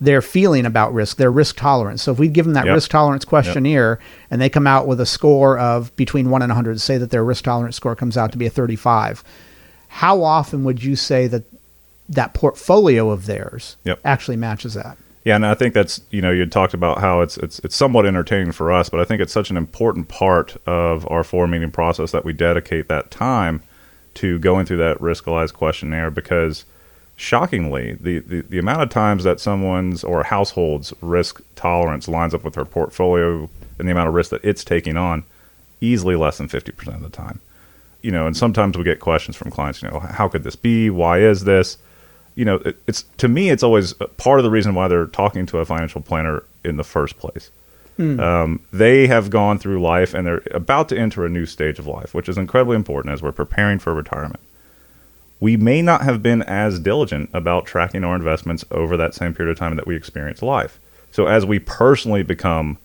their 0.00 0.22
feeling 0.22 0.66
about 0.66 0.92
risk, 0.92 1.18
their 1.18 1.30
risk 1.30 1.54
tolerance? 1.56 2.02
So 2.02 2.10
if 2.10 2.18
we 2.18 2.26
give 2.26 2.46
them 2.46 2.54
that 2.54 2.66
Yep. 2.66 2.74
risk 2.74 2.90
tolerance 2.90 3.24
questionnaire 3.24 4.00
and 4.28 4.40
they 4.40 4.48
come 4.48 4.66
out 4.66 4.88
with 4.88 5.00
a 5.00 5.06
score 5.06 5.56
of 5.56 5.94
between 5.94 6.30
1 6.30 6.42
and 6.42 6.50
100, 6.50 6.80
say 6.80 6.98
that 6.98 7.10
their 7.10 7.22
risk 7.22 7.44
tolerance 7.44 7.76
score 7.76 7.94
comes 7.94 8.16
out 8.16 8.32
to 8.32 8.38
be 8.38 8.46
a 8.46 8.50
35, 8.50 9.22
how 9.92 10.22
often 10.22 10.64
would 10.64 10.82
you 10.82 10.96
say 10.96 11.26
that 11.26 11.44
that 12.08 12.32
portfolio 12.34 13.10
of 13.10 13.26
theirs 13.26 13.76
Yep. 13.84 14.00
actually 14.04 14.36
matches 14.36 14.74
that? 14.74 14.96
Yeah, 15.24 15.36
and 15.36 15.46
I 15.46 15.54
think 15.54 15.74
that's 15.74 16.00
you 16.10 16.20
know 16.20 16.30
you 16.32 16.44
talked 16.46 16.74
about 16.74 16.98
how 16.98 17.20
it's 17.20 17.36
it's 17.36 17.58
it's 17.60 17.76
somewhat 17.76 18.06
entertaining 18.06 18.52
for 18.52 18.72
us, 18.72 18.88
but 18.88 18.98
I 19.00 19.04
think 19.04 19.20
it's 19.20 19.32
such 19.32 19.50
an 19.50 19.56
important 19.56 20.08
part 20.08 20.56
of 20.66 21.08
our 21.10 21.22
four 21.22 21.46
meeting 21.46 21.70
process 21.70 22.10
that 22.10 22.24
we 22.24 22.32
dedicate 22.32 22.88
that 22.88 23.10
time 23.10 23.62
to 24.14 24.38
going 24.40 24.66
through 24.66 24.78
that 24.78 24.98
Riskalyze 24.98 25.52
questionnaire 25.52 26.10
because 26.10 26.64
shockingly 27.14 27.92
the, 28.00 28.18
the 28.20 28.40
the 28.40 28.58
amount 28.58 28.82
of 28.82 28.88
times 28.90 29.22
that 29.24 29.38
someone's 29.40 30.02
or 30.02 30.22
a 30.22 30.26
household's 30.26 30.92
risk 31.02 31.40
tolerance 31.54 32.08
lines 32.08 32.34
up 32.34 32.42
with 32.42 32.54
their 32.54 32.64
portfolio 32.64 33.48
and 33.78 33.86
the 33.86 33.92
amount 33.92 34.08
of 34.08 34.14
risk 34.14 34.30
that 34.30 34.44
it's 34.44 34.64
taking 34.64 34.96
on 34.96 35.22
easily 35.80 36.16
less 36.16 36.38
than 36.38 36.48
50% 36.48 36.94
of 36.94 37.02
the 37.02 37.08
time 37.10 37.40
you 38.02 38.10
know 38.10 38.26
and 38.26 38.36
sometimes 38.36 38.76
we 38.76 38.84
get 38.84 39.00
questions 39.00 39.36
from 39.36 39.50
clients 39.50 39.82
you 39.82 39.88
know 39.88 40.00
how 40.00 40.28
could 40.28 40.42
this 40.42 40.56
be 40.56 40.90
why 40.90 41.18
is 41.18 41.44
this 41.44 41.78
you 42.34 42.44
know, 42.44 42.56
it, 42.56 42.76
it's 42.86 43.02
to 43.18 43.28
me, 43.28 43.50
it's 43.50 43.62
always 43.62 43.92
part 44.16 44.38
of 44.38 44.44
the 44.44 44.50
reason 44.50 44.74
why 44.74 44.88
they're 44.88 45.06
talking 45.06 45.46
to 45.46 45.58
a 45.58 45.64
financial 45.64 46.00
planner 46.00 46.44
in 46.64 46.76
the 46.76 46.84
first 46.84 47.18
place. 47.18 47.50
Um, 48.20 48.60
they 48.72 49.06
have 49.06 49.30
gone 49.30 49.58
through 49.58 49.80
life 49.80 50.14
and 50.14 50.26
they're 50.26 50.42
about 50.52 50.88
to 50.88 50.98
enter 50.98 51.26
a 51.26 51.28
new 51.28 51.44
stage 51.44 51.78
of 51.78 51.86
life, 51.86 52.14
which 52.14 52.28
is 52.28 52.38
incredibly 52.38 52.76
important 52.76 53.12
as 53.12 53.22
we're 53.22 53.32
preparing 53.32 53.78
for 53.78 53.92
retirement. 53.92 54.40
We 55.40 55.56
may 55.56 55.82
not 55.82 56.02
have 56.02 56.22
been 56.22 56.42
as 56.42 56.78
diligent 56.78 57.28
about 57.32 57.66
tracking 57.66 58.04
our 58.04 58.14
investments 58.14 58.64
over 58.70 58.96
that 58.96 59.14
same 59.14 59.34
period 59.34 59.52
of 59.52 59.58
time 59.58 59.76
that 59.76 59.86
we 59.86 59.96
experience 59.96 60.40
life. 60.40 60.78
So, 61.10 61.26
as 61.26 61.44
we 61.44 61.58
personally 61.58 62.22
become 62.22 62.78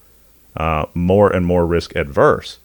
uh, 0.58 0.88
more 0.94 1.34
and 1.34 1.46
more 1.46 1.66
risk 1.66 1.96
adverse, 1.96 2.58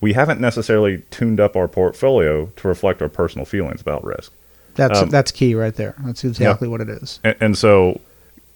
we 0.00 0.12
haven't 0.14 0.40
necessarily 0.40 1.02
tuned 1.10 1.40
up 1.40 1.56
our 1.56 1.68
portfolio 1.68 2.46
to 2.56 2.68
reflect 2.68 3.02
our 3.02 3.08
personal 3.08 3.44
feelings 3.44 3.80
about 3.80 4.02
risk. 4.04 4.32
That's 4.74 5.00
Um, 5.00 5.10
that's 5.10 5.30
key 5.30 5.54
right 5.54 5.74
there. 5.74 5.94
That's 6.04 6.24
exactly 6.24 6.68
what 6.68 6.80
it 6.80 6.88
is. 6.88 7.20
And, 7.24 7.36
and 7.40 7.58
so, 7.58 8.00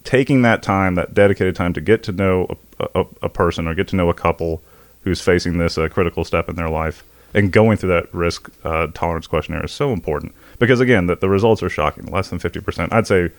taking 0.04 0.42
that 0.42 0.62
time, 0.62 0.94
that 0.94 1.14
dedicated 1.14 1.56
time 1.56 1.72
to 1.74 1.80
get 1.80 2.02
to 2.04 2.12
know 2.12 2.56
a, 2.78 3.00
a, 3.00 3.06
a 3.22 3.28
person 3.28 3.66
or 3.66 3.74
get 3.74 3.88
to 3.88 3.96
know 3.96 4.08
a 4.08 4.14
couple 4.14 4.62
who's 5.02 5.20
facing 5.20 5.58
this 5.58 5.76
uh, 5.76 5.88
critical 5.88 6.24
step 6.24 6.48
in 6.48 6.56
their 6.56 6.70
life 6.70 7.04
and 7.34 7.50
going 7.52 7.76
through 7.76 7.90
that 7.90 8.14
risk 8.14 8.50
uh, 8.64 8.86
tolerance 8.94 9.26
questionnaire 9.26 9.64
is 9.64 9.72
so 9.72 9.92
important 9.92 10.34
because, 10.58 10.80
again, 10.80 11.08
the, 11.08 11.16
the 11.16 11.28
results 11.28 11.62
are 11.62 11.68
shocking 11.68 12.06
less 12.06 12.30
than 12.30 12.38
50%. 12.38 12.92
I'd 12.92 13.06
say 13.06 13.30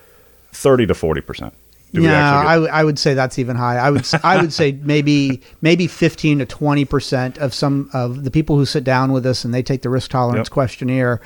30 0.51 0.87
to 0.87 0.93
40%. 0.93 1.51
Do 1.95 2.03
yeah, 2.03 2.39
I, 2.39 2.43
get- 2.43 2.49
w- 2.53 2.71
I 2.71 2.83
would 2.83 2.99
say 2.99 3.13
that's 3.13 3.39
even 3.39 3.55
high. 3.55 3.77
I 3.77 3.89
would 3.91 4.07
I 4.23 4.41
would 4.41 4.53
say 4.53 4.71
maybe 4.83 5.41
maybe 5.61 5.87
fifteen 5.87 6.39
to 6.39 6.45
twenty 6.45 6.85
percent 6.85 7.37
of 7.39 7.53
some 7.53 7.89
of 7.93 8.23
the 8.23 8.31
people 8.31 8.57
who 8.57 8.65
sit 8.65 8.83
down 8.83 9.11
with 9.11 9.25
us 9.25 9.43
and 9.45 9.53
they 9.53 9.63
take 9.63 9.81
the 9.81 9.89
risk 9.89 10.11
tolerance 10.11 10.47
Yep. 10.47 10.53
questionnaire. 10.53 11.21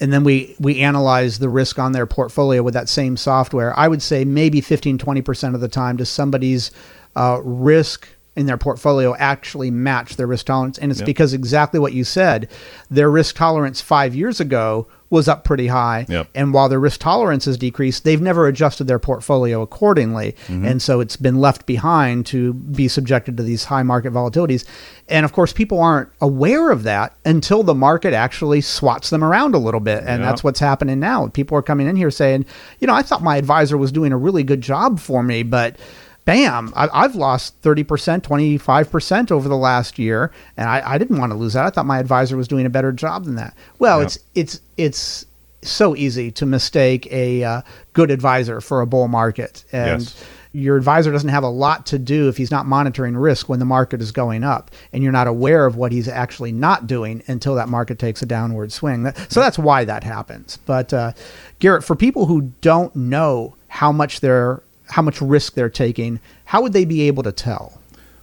and 0.00 0.12
then 0.12 0.24
we 0.24 0.54
we 0.60 0.80
analyze 0.80 1.38
the 1.38 1.48
risk 1.48 1.78
on 1.78 1.92
their 1.92 2.06
portfolio 2.06 2.62
with 2.62 2.74
that 2.74 2.86
same 2.88 3.16
software 3.16 3.72
i 3.78 3.88
would 3.88 4.02
say 4.02 4.26
maybe 4.26 4.60
15 4.60 4.98
20% 4.98 5.54
of 5.54 5.60
the 5.62 5.68
time 5.68 5.96
does 5.96 6.10
somebody's 6.10 6.70
uh, 7.16 7.40
risk 7.42 8.06
in 8.36 8.46
their 8.46 8.56
portfolio 8.58 9.14
actually 9.16 9.70
match 9.70 10.16
their 10.16 10.26
risk 10.26 10.46
tolerance. 10.46 10.78
And 10.78 10.90
it's 10.90 11.00
Yep. 11.00 11.06
because 11.06 11.32
exactly 11.32 11.80
what 11.80 11.92
you 11.94 12.04
said 12.04 12.48
their 12.90 13.10
risk 13.10 13.34
tolerance 13.36 13.80
five 13.80 14.14
years 14.14 14.38
ago 14.40 14.86
was 15.08 15.28
up 15.28 15.44
pretty 15.44 15.68
high. 15.68 16.04
Yep. 16.08 16.28
and 16.34 16.52
while 16.52 16.68
their 16.68 16.80
risk 16.80 16.98
tolerance 17.00 17.44
has 17.44 17.56
decreased 17.56 18.02
they've 18.04 18.20
never 18.20 18.46
adjusted 18.48 18.84
their 18.88 18.98
portfolio 18.98 19.62
accordingly. 19.62 20.34
Mm-hmm. 20.48 20.64
And 20.66 20.82
so 20.82 21.00
it's 21.00 21.16
been 21.16 21.36
left 21.36 21.64
behind 21.64 22.26
to 22.26 22.52
be 22.54 22.88
subjected 22.88 23.36
to 23.36 23.42
these 23.42 23.64
high 23.64 23.84
market 23.84 24.12
volatilities. 24.12 24.64
And 25.08 25.24
of 25.24 25.32
course 25.32 25.52
people 25.52 25.80
aren't 25.80 26.08
aware 26.20 26.70
of 26.70 26.82
that 26.82 27.14
until 27.24 27.62
the 27.62 27.74
market 27.74 28.12
actually 28.14 28.60
swats 28.60 29.10
them 29.10 29.22
around 29.22 29.54
a 29.54 29.58
little 29.58 29.80
bit. 29.80 30.00
And 30.06 30.20
Yeah. 30.22 30.26
that's 30.26 30.42
what's 30.44 30.60
happening 30.60 30.98
now. 31.00 31.28
People 31.28 31.56
are 31.56 31.62
coming 31.62 31.86
in 31.86 31.94
here 31.96 32.10
saying 32.10 32.44
you 32.80 32.86
know 32.86 32.94
i 32.94 33.02
thought 33.02 33.22
my 33.22 33.36
advisor 33.36 33.76
was 33.78 33.92
doing 33.92 34.12
a 34.12 34.16
really 34.16 34.42
good 34.42 34.60
job 34.60 34.98
for 34.98 35.22
me 35.22 35.42
but 35.42 35.76
bam 36.26 36.72
I, 36.76 36.88
i've 36.92 37.14
lost 37.16 37.60
30% 37.62 38.20
25% 38.20 39.30
over 39.30 39.48
the 39.48 39.56
last 39.56 39.98
year 39.98 40.30
and 40.58 40.68
I, 40.68 40.82
I 40.94 40.98
didn't 40.98 41.18
want 41.18 41.32
to 41.32 41.38
lose 41.38 41.54
that. 41.54 41.64
I 41.64 41.70
thought 41.70 41.86
my 41.86 41.98
advisor 41.98 42.36
was 42.36 42.46
doing 42.48 42.66
a 42.66 42.70
better 42.70 42.92
job 42.92 43.24
than 43.24 43.36
that. 43.36 43.54
Well 43.78 44.00
it's 44.02 44.18
it's 44.34 44.60
it's 44.76 45.24
so 45.62 45.96
easy 45.96 46.30
to 46.32 46.46
mistake 46.46 47.10
a 47.10 47.42
uh, 47.42 47.62
good 47.92 48.10
advisor 48.10 48.60
for 48.60 48.82
a 48.82 48.86
bull 48.86 49.08
market. 49.08 49.64
And 49.72 50.02
Yes. 50.02 50.24
your 50.52 50.76
advisor 50.76 51.10
doesn't 51.10 51.28
have 51.30 51.42
a 51.42 51.48
lot 51.48 51.86
to 51.86 51.98
do 51.98 52.28
if 52.28 52.36
he's 52.36 52.50
not 52.52 52.66
monitoring 52.66 53.16
risk 53.16 53.48
when 53.48 53.58
the 53.58 53.64
market 53.64 54.00
is 54.00 54.12
going 54.12 54.44
up 54.44 54.70
and 54.92 55.02
you're 55.02 55.12
not 55.12 55.26
aware 55.26 55.66
of 55.66 55.74
what 55.76 55.90
he's 55.92 56.06
actually 56.08 56.52
not 56.52 56.86
doing 56.86 57.22
until 57.26 57.54
that 57.56 57.68
market 57.68 57.98
takes 57.98 58.22
a 58.22 58.26
downward 58.26 58.70
swing. 58.72 59.02
That- 59.04 59.32
so 59.32 59.40
that's 59.40 59.58
why 59.58 59.84
that 59.84 60.04
happens. 60.04 60.58
But 60.66 60.92
uh, 60.94 61.12
garrett 61.58 61.82
for 61.84 61.96
people 61.96 62.26
who 62.26 62.52
don't 62.60 62.94
know 62.94 63.54
how 63.68 63.90
much 63.92 64.20
they're 64.20 64.62
how 64.88 65.02
much 65.02 65.20
risk 65.20 65.54
they're 65.54 65.70
taking 65.70 66.20
how 66.44 66.62
would 66.62 66.72
they 66.72 66.84
be 66.84 67.02
able 67.02 67.22
to 67.22 67.32
tell 67.32 67.80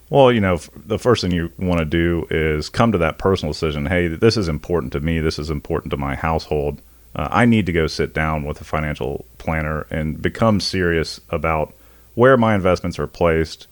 Well, 0.10 0.32
you 0.32 0.42
know, 0.42 0.60
the 0.76 1.00
first 1.00 1.22
thing 1.22 1.32
you 1.32 1.52
want 1.58 1.80
to 1.80 1.86
do 1.86 2.28
is 2.30 2.70
come 2.70 2.92
to 2.92 3.00
that 3.00 3.18
personal 3.18 3.52
decision. 3.52 3.88
Hey, 3.88 4.08
this 4.08 4.38
is 4.38 4.48
important 4.48 4.94
to 4.94 5.00
me. 5.00 5.20
This 5.20 5.40
is 5.40 5.50
important 5.50 5.90
to 5.90 5.98
my 5.98 6.14
household. 6.14 6.82
Uh, 7.16 7.30
I 7.32 7.46
need 7.46 7.66
to 7.66 7.72
go 7.74 7.88
sit 7.88 8.14
down 8.14 8.44
with 8.44 8.62
a 8.62 8.64
financial 8.64 9.26
planner 9.40 9.88
and 9.90 10.22
become 10.22 10.60
serious 10.60 11.20
about 11.30 11.74
where 12.14 12.38
my 12.38 12.54
investments 12.54 13.00
are 13.00 13.08
placed. 13.08 13.68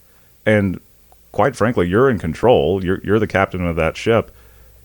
And 0.46 0.80
quite 1.32 1.56
frankly, 1.56 1.88
you're 1.88 2.10
in 2.10 2.18
control. 2.18 2.84
You're 2.84 3.02
you're 3.04 3.20
the 3.20 3.28
captain 3.28 3.66
of 3.66 3.76
that 3.76 3.96
ship. 3.96 4.32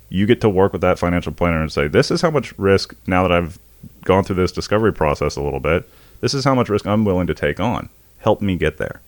You 0.08 0.26
get 0.26 0.40
to 0.42 0.48
work 0.48 0.72
with 0.72 0.82
that 0.82 0.98
financial 0.98 1.32
planner 1.32 1.62
and 1.62 1.72
say, 1.72 1.88
"This 1.88 2.10
is 2.10 2.20
how 2.20 2.30
much 2.30 2.56
risk 2.58 2.94
now 3.06 3.22
that 3.22 3.32
I've 3.32 3.58
gone 4.04 4.24
through 4.24 4.36
this 4.36 4.52
discovery 4.52 4.92
process 4.92 5.36
a 5.36 5.42
little 5.42 5.60
bit. 5.60 5.88
This 6.20 6.34
is 6.34 6.44
how 6.44 6.54
much 6.54 6.68
risk 6.68 6.86
I'm 6.86 7.04
willing 7.04 7.26
to 7.26 7.34
take 7.34 7.60
on. 7.60 7.88
Help 8.18 8.40
me 8.40 8.56
get 8.56 8.78
there." 8.78 9.00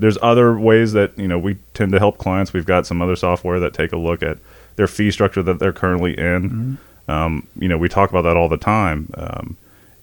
there's 0.00 0.16
other 0.22 0.58
ways 0.58 0.92
that 0.94 1.16
you 1.16 1.28
know 1.28 1.38
we 1.38 1.56
tend 1.74 1.92
to 1.92 1.98
help 1.98 2.18
clients. 2.18 2.52
We've 2.52 2.66
got 2.66 2.86
some 2.86 3.00
other 3.00 3.16
software 3.16 3.60
that 3.60 3.74
take 3.74 3.92
a 3.92 3.96
look 3.98 4.22
at 4.22 4.38
their 4.76 4.86
fee 4.86 5.10
structure 5.10 5.42
that 5.42 5.58
they're 5.58 5.74
currently 5.74 6.18
in. 6.18 6.78
Um, 7.06 7.46
you 7.58 7.68
know, 7.68 7.76
we 7.76 7.88
talk 7.88 8.08
about 8.10 8.22
that 8.22 8.36
all 8.36 8.48
the 8.48 8.56
time. 8.56 9.10
Um, 9.14 9.56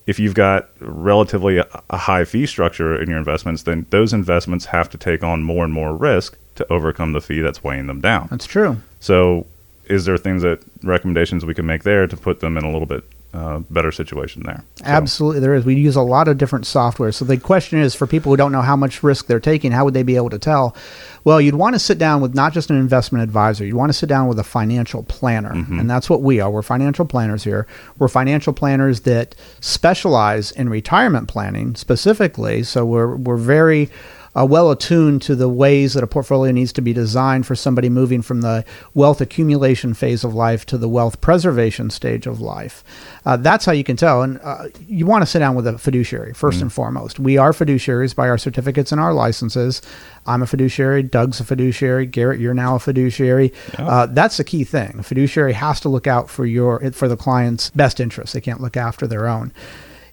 if 0.06 0.20
you've 0.20 0.36
got 0.36 0.70
relatively 0.80 1.58
a, 1.58 1.68
a 1.90 1.98
high 1.98 2.24
fee 2.26 2.46
structure 2.46 3.00
in 3.02 3.10
your 3.10 3.18
investments, 3.18 3.64
then 3.64 3.88
those 3.90 4.14
investments 4.14 4.66
have 4.66 4.90
to 4.92 4.98
take 4.98 5.24
on 5.24 5.44
more 5.44 5.66
and 5.66 5.74
more 5.74 5.96
risk 5.96 6.38
to 6.56 6.72
overcome 6.72 7.14
the 7.14 7.22
fee 7.22 7.42
that's 7.42 7.64
weighing 7.64 7.88
them 7.88 8.00
down. 8.00 8.28
that's 8.30 8.46
true 8.46 8.78
So, 9.00 9.46
is 9.86 10.06
there 10.06 10.18
things 10.18 10.44
that 10.44 10.60
recommendations 10.84 11.46
we 11.46 11.54
can 11.54 11.66
make 11.66 11.84
there 11.84 12.08
to 12.08 12.18
put 12.18 12.40
them 12.40 12.58
in 12.58 12.64
a 12.64 12.72
little 12.72 12.86
bit 12.86 13.04
uh, 13.38 13.60
better 13.70 13.92
situation 13.92 14.44
there? 14.46 14.64
So- 14.78 14.86
Absolutely, 14.86 15.40
there 15.42 15.54
is. 15.56 15.66
We 15.66 15.76
use 15.76 15.96
a 15.96 16.02
lot 16.02 16.28
of 16.28 16.38
different 16.38 16.66
software. 16.66 17.12
So 17.12 17.24
the 17.26 17.38
question 17.38 17.80
is, 17.80 17.94
for 17.96 18.08
people 18.08 18.32
who 18.32 18.38
don't 18.38 18.52
know 18.52 18.62
how 18.62 18.76
much 18.76 19.04
risk 19.04 19.28
they're 19.28 19.40
taking, 19.40 19.72
how 19.72 19.86
would 19.86 19.94
they 19.94 20.04
be 20.04 20.16
able 20.16 20.30
to 20.32 20.40
tell? 20.40 20.76
Well, 21.24 21.42
you'd 21.42 21.56
want 21.56 21.76
to 21.76 21.80
sit 21.80 21.98
down 21.98 22.22
with 22.22 22.34
not 22.34 22.54
just 22.54 22.70
an 22.70 22.78
investment 22.78 23.22
advisor. 23.24 23.66
You'd 23.66 23.76
want 23.76 23.90
to 23.90 23.94
sit 23.94 24.08
down 24.08 24.28
with 24.30 24.40
a 24.40 24.46
financial 24.46 25.04
planner, 25.04 25.52
and 25.52 25.90
that's 25.90 26.10
what 26.10 26.22
we 26.22 26.40
are. 26.40 26.50
We're 26.50 26.62
financial 26.62 27.06
planners 27.06 27.44
here. 27.44 27.68
We're 28.00 28.08
financial 28.08 28.54
planners 28.54 29.02
that 29.02 29.36
specialize 29.60 30.52
in 30.52 30.70
retirement 30.70 31.28
planning 31.28 31.76
specifically. 31.76 32.64
So 32.64 32.86
we're 32.86 33.16
we're 33.16 33.36
very 33.38 33.90
uh, 34.38 34.46
well 34.46 34.72
attuned 34.72 35.22
to 35.24 35.36
the 35.36 35.50
ways 35.50 35.94
that 35.94 36.04
a 36.04 36.08
portfolio 36.08 36.52
needs 36.52 36.72
to 36.74 36.82
be 36.82 36.94
designed 36.94 37.46
for 37.46 37.56
somebody 37.56 37.90
moving 37.90 38.22
from 38.22 38.42
the 38.42 38.64
wealth 38.94 39.22
accumulation 39.22 39.94
phase 39.94 40.24
of 40.24 40.34
life 40.34 40.66
to 40.66 40.78
the 40.78 40.90
wealth 40.90 41.20
preservation 41.22 41.90
stage 41.90 42.28
of 42.28 42.40
life. 42.40 42.84
Uh, 43.26 43.38
that's 43.38 43.66
how 43.66 43.72
you 43.72 43.84
can 43.84 43.98
tell. 43.98 44.22
And 44.22 44.40
uh, 44.44 44.68
you 44.88 45.06
want 45.06 45.22
to 45.24 45.26
sit 45.26 45.40
down 45.40 45.56
with 45.56 45.66
a 45.68 45.78
fiduciary 45.78 46.34
1st 46.34 46.62
and 46.62 46.74
foremost. 46.74 47.20
We 47.20 47.38
are 47.38 47.52
fiduciaries 47.52 48.16
by 48.16 48.30
our 48.30 48.38
certificates 48.38 48.92
and 48.92 49.02
our 49.02 49.14
licenses. 49.14 49.82
I'm 50.26 50.44
a 50.44 50.48
fiduciary. 50.48 51.04
Doug's 51.04 51.40
a 51.40 51.44
fiduciary. 51.44 52.06
Garrett, 52.06 52.40
you're 52.40 52.54
now 52.54 52.76
a 52.76 52.80
fiduciary. 52.80 53.54
Uh, 53.78 54.06
that's 54.08 54.38
the 54.38 54.44
key 54.44 54.64
thing. 54.64 54.98
A 55.00 55.04
fiduciary 55.04 55.54
has 55.54 55.80
to 55.82 55.90
look 55.90 56.06
out 56.06 56.30
for 56.30 56.46
your 56.46 56.92
for 56.92 57.08
the 57.08 57.18
client's 57.18 57.70
best 57.72 58.00
interests. 58.00 58.34
They 58.34 58.42
can't 58.42 58.62
look 58.62 58.78
after 58.78 59.08
their 59.08 59.28
own. 59.28 59.52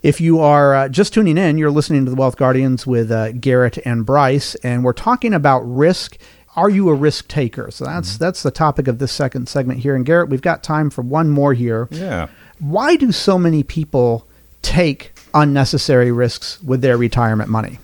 If 0.05 0.21
you 0.21 0.41
are 0.41 0.75
uh, 0.75 0.89
just 0.91 1.15
tuning 1.15 1.39
in, 1.39 1.57
you're 1.57 1.71
listening 1.71 2.05
to 2.05 2.11
the 2.11 2.17
Wealth 2.17 2.37
Guardians 2.37 2.87
with 2.87 3.11
uh, 3.11 3.33
Garrett 3.33 3.79
and 3.87 4.05
Bryce, 4.05 4.55
and 4.57 4.85
we're 4.85 4.93
talking 4.93 5.33
about 5.33 5.61
risk. 5.61 6.19
Are 6.57 6.69
you 6.69 6.91
a 6.91 6.95
risk 6.95 7.27
taker? 7.27 7.71
So 7.71 7.87
that's 7.87 8.19
that's 8.19 8.43
the 8.43 8.51
topic 8.51 8.87
of 8.87 8.99
this 8.99 9.13
second 9.13 9.49
segment 9.49 9.81
here. 9.81 9.97
And 9.97 10.05
Garrett, 10.05 10.29
we've 10.29 10.43
got 10.43 10.63
time 10.63 10.91
for 10.91 11.01
one 11.01 11.31
more 11.31 11.55
here. 11.55 11.89
Yeah. 11.91 12.27
Why 12.59 12.97
do 12.97 13.13
so 13.13 13.39
many 13.39 13.63
people 13.63 14.29
take 14.61 15.19
unnecessary 15.33 16.13
risks 16.13 16.63
with 16.63 16.83
their 16.83 16.99
retirement 16.99 17.49
money? 17.49 17.79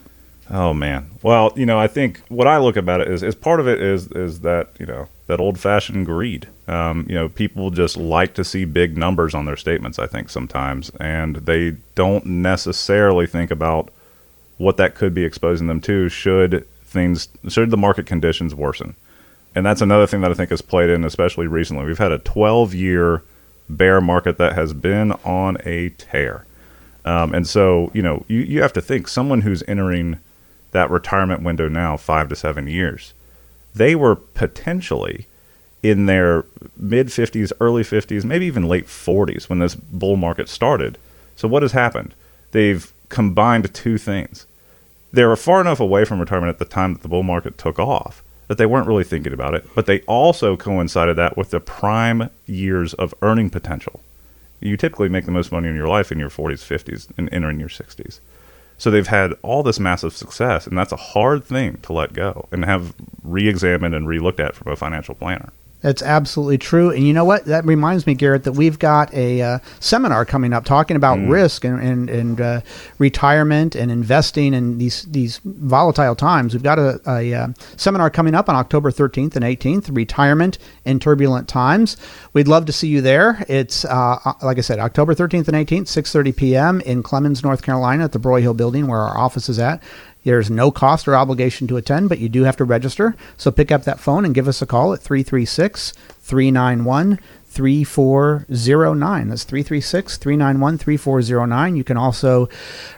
Oh 0.51 0.75
man. 0.75 1.11
Well, 1.23 1.55
you 1.57 1.65
know, 1.65 1.79
I 1.79 1.87
think 1.87 2.21
what 2.29 2.47
I 2.47 2.59
look 2.59 2.77
about 2.77 3.01
it 3.01 3.09
is, 3.09 3.23
is 3.23 3.35
part 3.35 3.61
of 3.61 3.67
it 3.67 3.81
is 3.81 4.09
is 4.09 4.41
that 4.41 4.73
you 4.79 4.85
know 4.85 5.09
that 5.27 5.41
old 5.41 5.59
fashioned 5.59 6.05
greed. 6.05 6.49
Um, 6.71 7.05
you 7.09 7.17
know, 7.17 7.29
people 7.29 7.71
just 7.71 7.97
like 7.97 8.35
to 8.35 8.45
see 8.45 8.65
big 8.65 8.97
numbers 8.97 9.35
on 9.35 9.45
their 9.45 9.57
statements. 9.57 9.99
I 9.99 10.07
think 10.07 10.31
sometimes, 10.31 10.91
and 11.01 11.37
they 11.37 11.77
don't 11.97 12.25
necessarily 12.25 13.27
think 13.27 13.51
about 13.51 13.91
what 14.57 14.77
that 14.77 14.95
could 14.95 15.13
be 15.13 15.25
exposing 15.25 15.67
them 15.67 15.81
to 15.81 16.09
should 16.09 16.65
things 16.85 17.29
should 17.49 17.71
the 17.71 17.77
market 17.77 18.07
conditions 18.07 18.55
worsen. 18.55 18.95
And 19.53 19.67
that's 19.67 19.81
another 19.81 20.07
thing 20.07 20.21
that 20.21 20.31
I 20.31 20.35
think 20.35 20.51
has 20.51 20.63
played 20.63 20.91
in, 20.91 21.03
especially 21.05 21.49
recently. 21.49 21.85
We've 21.85 21.99
had 21.99 22.13
a 22.13 22.19
12 22.19 22.73
year 22.73 23.25
bear 23.69 24.01
market 24.01 24.39
that 24.39 24.53
has 24.53 24.73
been 24.73 25.11
on 25.25 25.57
a 25.65 25.89
tear. 25.91 26.47
Um, 27.05 27.35
and 27.35 27.49
so, 27.49 27.91
you 27.95 28.03
know, 28.03 28.25
you, 28.29 28.41
you 28.41 28.63
have 28.63 28.73
to 28.75 28.81
think 28.81 29.09
someone 29.09 29.41
who's 29.41 29.65
entering 29.67 30.21
that 30.71 30.89
retirement 30.89 31.43
window 31.43 31.69
now, 31.69 31.97
five 31.97 32.29
to 32.29 32.37
seven 32.37 32.69
years, 32.69 33.13
they 33.75 33.97
were 33.97 34.15
potentially 34.15 35.27
in 35.83 36.07
their 36.07 36.45
mid 36.77 37.09
50s, 37.09 37.53
early 37.61 37.83
50s, 37.83 38.25
maybe 38.25 38.47
even 38.47 38.69
late 38.69 38.87
40s 38.87 39.49
when 39.49 39.59
this 39.59 39.75
bull 39.75 40.17
market 40.17 40.49
started. 40.49 40.99
So, 41.37 41.49
what 41.49 41.63
has 41.63 41.73
happened? 41.73 42.15
They've 42.53 42.93
combined 43.09 43.73
two 43.73 43.99
things. 43.99 44.47
They 45.13 45.25
were 45.25 45.37
far 45.37 45.61
enough 45.61 45.81
away 45.81 46.05
from 46.05 46.21
retirement 46.21 46.51
at 46.51 46.59
the 46.59 46.65
time 46.65 46.93
that 46.95 47.03
the 47.03 47.09
bull 47.09 47.23
market 47.23 47.59
took 47.59 47.79
off 47.79 48.23
that 48.51 48.59
they 48.59 48.67
weren't 48.67 48.89
really 48.89 49.05
thinking 49.05 49.33
about 49.33 49.55
it, 49.55 49.65
but 49.77 49.87
they 49.87 50.01
also 50.09 50.57
coincided 50.57 51.15
that 51.15 51.37
with 51.37 51.51
the 51.51 51.61
prime 51.61 52.29
years 52.47 52.95
of 52.95 53.15
earning 53.23 53.49
potential. 53.49 54.01
You 54.59 54.77
typically 54.77 55.09
make 55.09 55.25
the 55.25 55.31
most 55.31 55.53
money 55.53 55.69
in 55.69 55.77
your 55.77 55.87
life 55.87 56.11
in 56.11 56.19
your 56.19 56.31
40s, 56.31 56.55
50s, 56.55 57.07
and 57.17 57.33
entering 57.33 57.61
your 57.61 57.69
60s. 57.69 58.19
So 58.77 58.91
they've 58.91 59.07
had 59.07 59.35
all 59.43 59.63
this 59.63 59.79
massive 59.79 60.13
success, 60.15 60.67
and 60.67 60.77
that's 60.77 60.91
a 60.91 60.97
hard 60.97 61.45
thing 61.45 61.77
to 61.83 61.93
let 61.93 62.13
go 62.13 62.49
and 62.51 62.65
have 62.65 62.93
re-examined 63.23 63.95
and 63.95 64.09
re-looked 64.09 64.41
at 64.41 64.57
from 64.57 64.73
a 64.73 64.75
financial 64.75 65.15
planner. 65.15 65.53
That's 65.81 66.03
absolutely 66.03 66.59
true. 66.59 66.91
And 66.91 67.07
you 67.07 67.13
know 67.13 67.25
what? 67.25 67.47
That 67.47 67.65
reminds 67.65 68.07
me, 68.07 68.15
Garrett, 68.15 68.45
that 68.45 68.53
we've 68.53 68.79
got 68.79 69.13
a 69.15 69.41
uh, 69.41 69.59
seminar 69.79 70.25
coming 70.25 70.53
up 70.53 70.65
talking 70.65 70.97
about 70.97 71.19
risk 71.21 71.65
and, 71.65 71.81
and, 71.81 72.11
and 72.11 72.41
uh, 72.41 72.61
retirement 72.99 73.75
and 73.75 73.91
investing 73.91 74.53
in 74.53 74.79
these, 74.79 75.05
these 75.05 75.41
volatile 75.45 76.15
times. 76.15 76.53
We've 76.53 76.63
got 76.63 76.79
a, 76.79 77.01
a 77.07 77.35
uh, 77.35 77.49
seminar 77.77 78.11
coming 78.11 78.35
up 78.35 78.49
on 78.49 78.57
October 78.57 78.91
13th 78.91 79.37
and 79.37 79.45
18th, 79.45 79.95
Retirement 79.97 80.59
in 80.85 81.01
Turbulent 81.01 81.49
Times. 81.49 81.97
We'd 82.35 82.49
love 82.49 82.67
to 82.67 82.73
see 82.73 82.89
you 82.89 83.01
there. 83.01 83.45
It's, 83.49 83.85
uh, 83.87 84.19
uh, 84.25 84.33
like 84.43 84.59
I 84.59 84.63
said, 84.63 84.79
October 84.79 85.15
13th 85.15 85.49
and 85.49 85.67
18th, 85.67 85.85
6.30 85.85 86.37
p.m. 86.37 86.81
in 86.83 87.03
Clemmons, 87.03 87.43
North 87.43 87.63
Carolina 87.63 88.05
at 88.05 88.13
the 88.13 88.21
Broyhill 88.21 88.57
Building 88.57 88.87
where 88.87 89.01
our 89.01 89.17
office 89.17 89.49
is 89.49 89.59
at. 89.59 89.83
There's 90.25 90.51
no 90.51 90.71
cost 90.71 91.09
or 91.09 91.17
obligation 91.17 91.67
to 91.69 91.77
attend, 91.77 92.09
but 92.09 92.19
you 92.19 92.29
do 92.29 92.43
have 92.45 92.57
to 92.59 92.65
register. 92.65 93.17
So 93.37 93.51
pick 93.51 93.73
up 93.73 93.85
that 93.85 94.01
phone 94.01 94.25
and 94.25 94.35
give 94.35 94.49
us 94.49 94.61
a 94.61 94.67
call 94.67 94.93
at 94.93 95.01
336 95.01 95.93
391 96.21 97.19
3409. 97.51 99.29
That's 99.29 99.45
336 99.45 100.17
391 100.19 100.79
3409. 100.79 101.77
You 101.77 101.85
can 101.85 101.97
also 101.97 102.49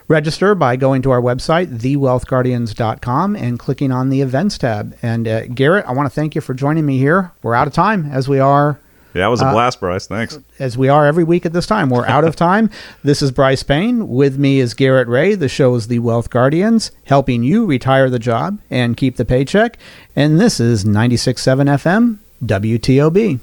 register 0.07 0.53
by 0.53 0.75
going 0.75 1.01
to 1.01 1.11
our 1.11 1.21
website, 1.21 1.79
thewealthguardians.com, 1.79 3.35
and 3.35 3.57
clicking 3.57 3.91
on 3.91 4.09
the 4.09 4.21
events 4.21 4.59
tab. 4.59 4.95
And 5.01 5.27
uh, 5.27 5.47
Garrett, 5.47 5.85
I 5.85 5.93
want 5.93 6.05
to 6.05 6.13
thank 6.13 6.35
you 6.35 6.41
for 6.41 6.53
joining 6.53 6.85
me 6.85 6.99
here. 6.99 7.31
We're 7.41 7.55
out 7.55 7.67
of 7.67 7.73
time, 7.73 8.11
as 8.11 8.29
we 8.29 8.39
are 8.39 8.79
Yeah, 9.13 9.27
it 9.27 9.29
was 9.29 9.41
a 9.41 9.45
uh, 9.45 9.53
blast, 9.53 9.79
Bryce. 9.79 10.07
Thanks. 10.07 10.39
As 10.59 10.77
we 10.77 10.89
are 10.89 11.05
every 11.05 11.23
week 11.23 11.45
at 11.45 11.53
this 11.53 11.67
time, 11.67 11.89
we're 11.89 12.05
out 12.05 12.23
of 12.23 12.35
time. 12.35 12.69
this 13.03 13.21
is 13.21 13.31
Bryce 13.31 13.63
Payne. 13.63 14.07
With 14.07 14.37
me 14.37 14.59
is 14.59 14.73
Garrett 14.73 15.07
Ray. 15.07 15.35
The 15.35 15.49
show 15.49 15.75
is 15.75 15.87
The 15.87 15.99
Wealth 15.99 16.29
Guardians, 16.29 16.91
helping 17.05 17.43
you 17.43 17.65
retire 17.65 18.09
the 18.09 18.19
job 18.19 18.59
and 18.69 18.97
keep 18.97 19.17
the 19.17 19.25
paycheck. 19.25 19.77
And 20.15 20.39
this 20.39 20.59
is 20.59 20.83
96.7 20.83 21.67
FM, 21.67 22.17
WTOB. 22.43 23.39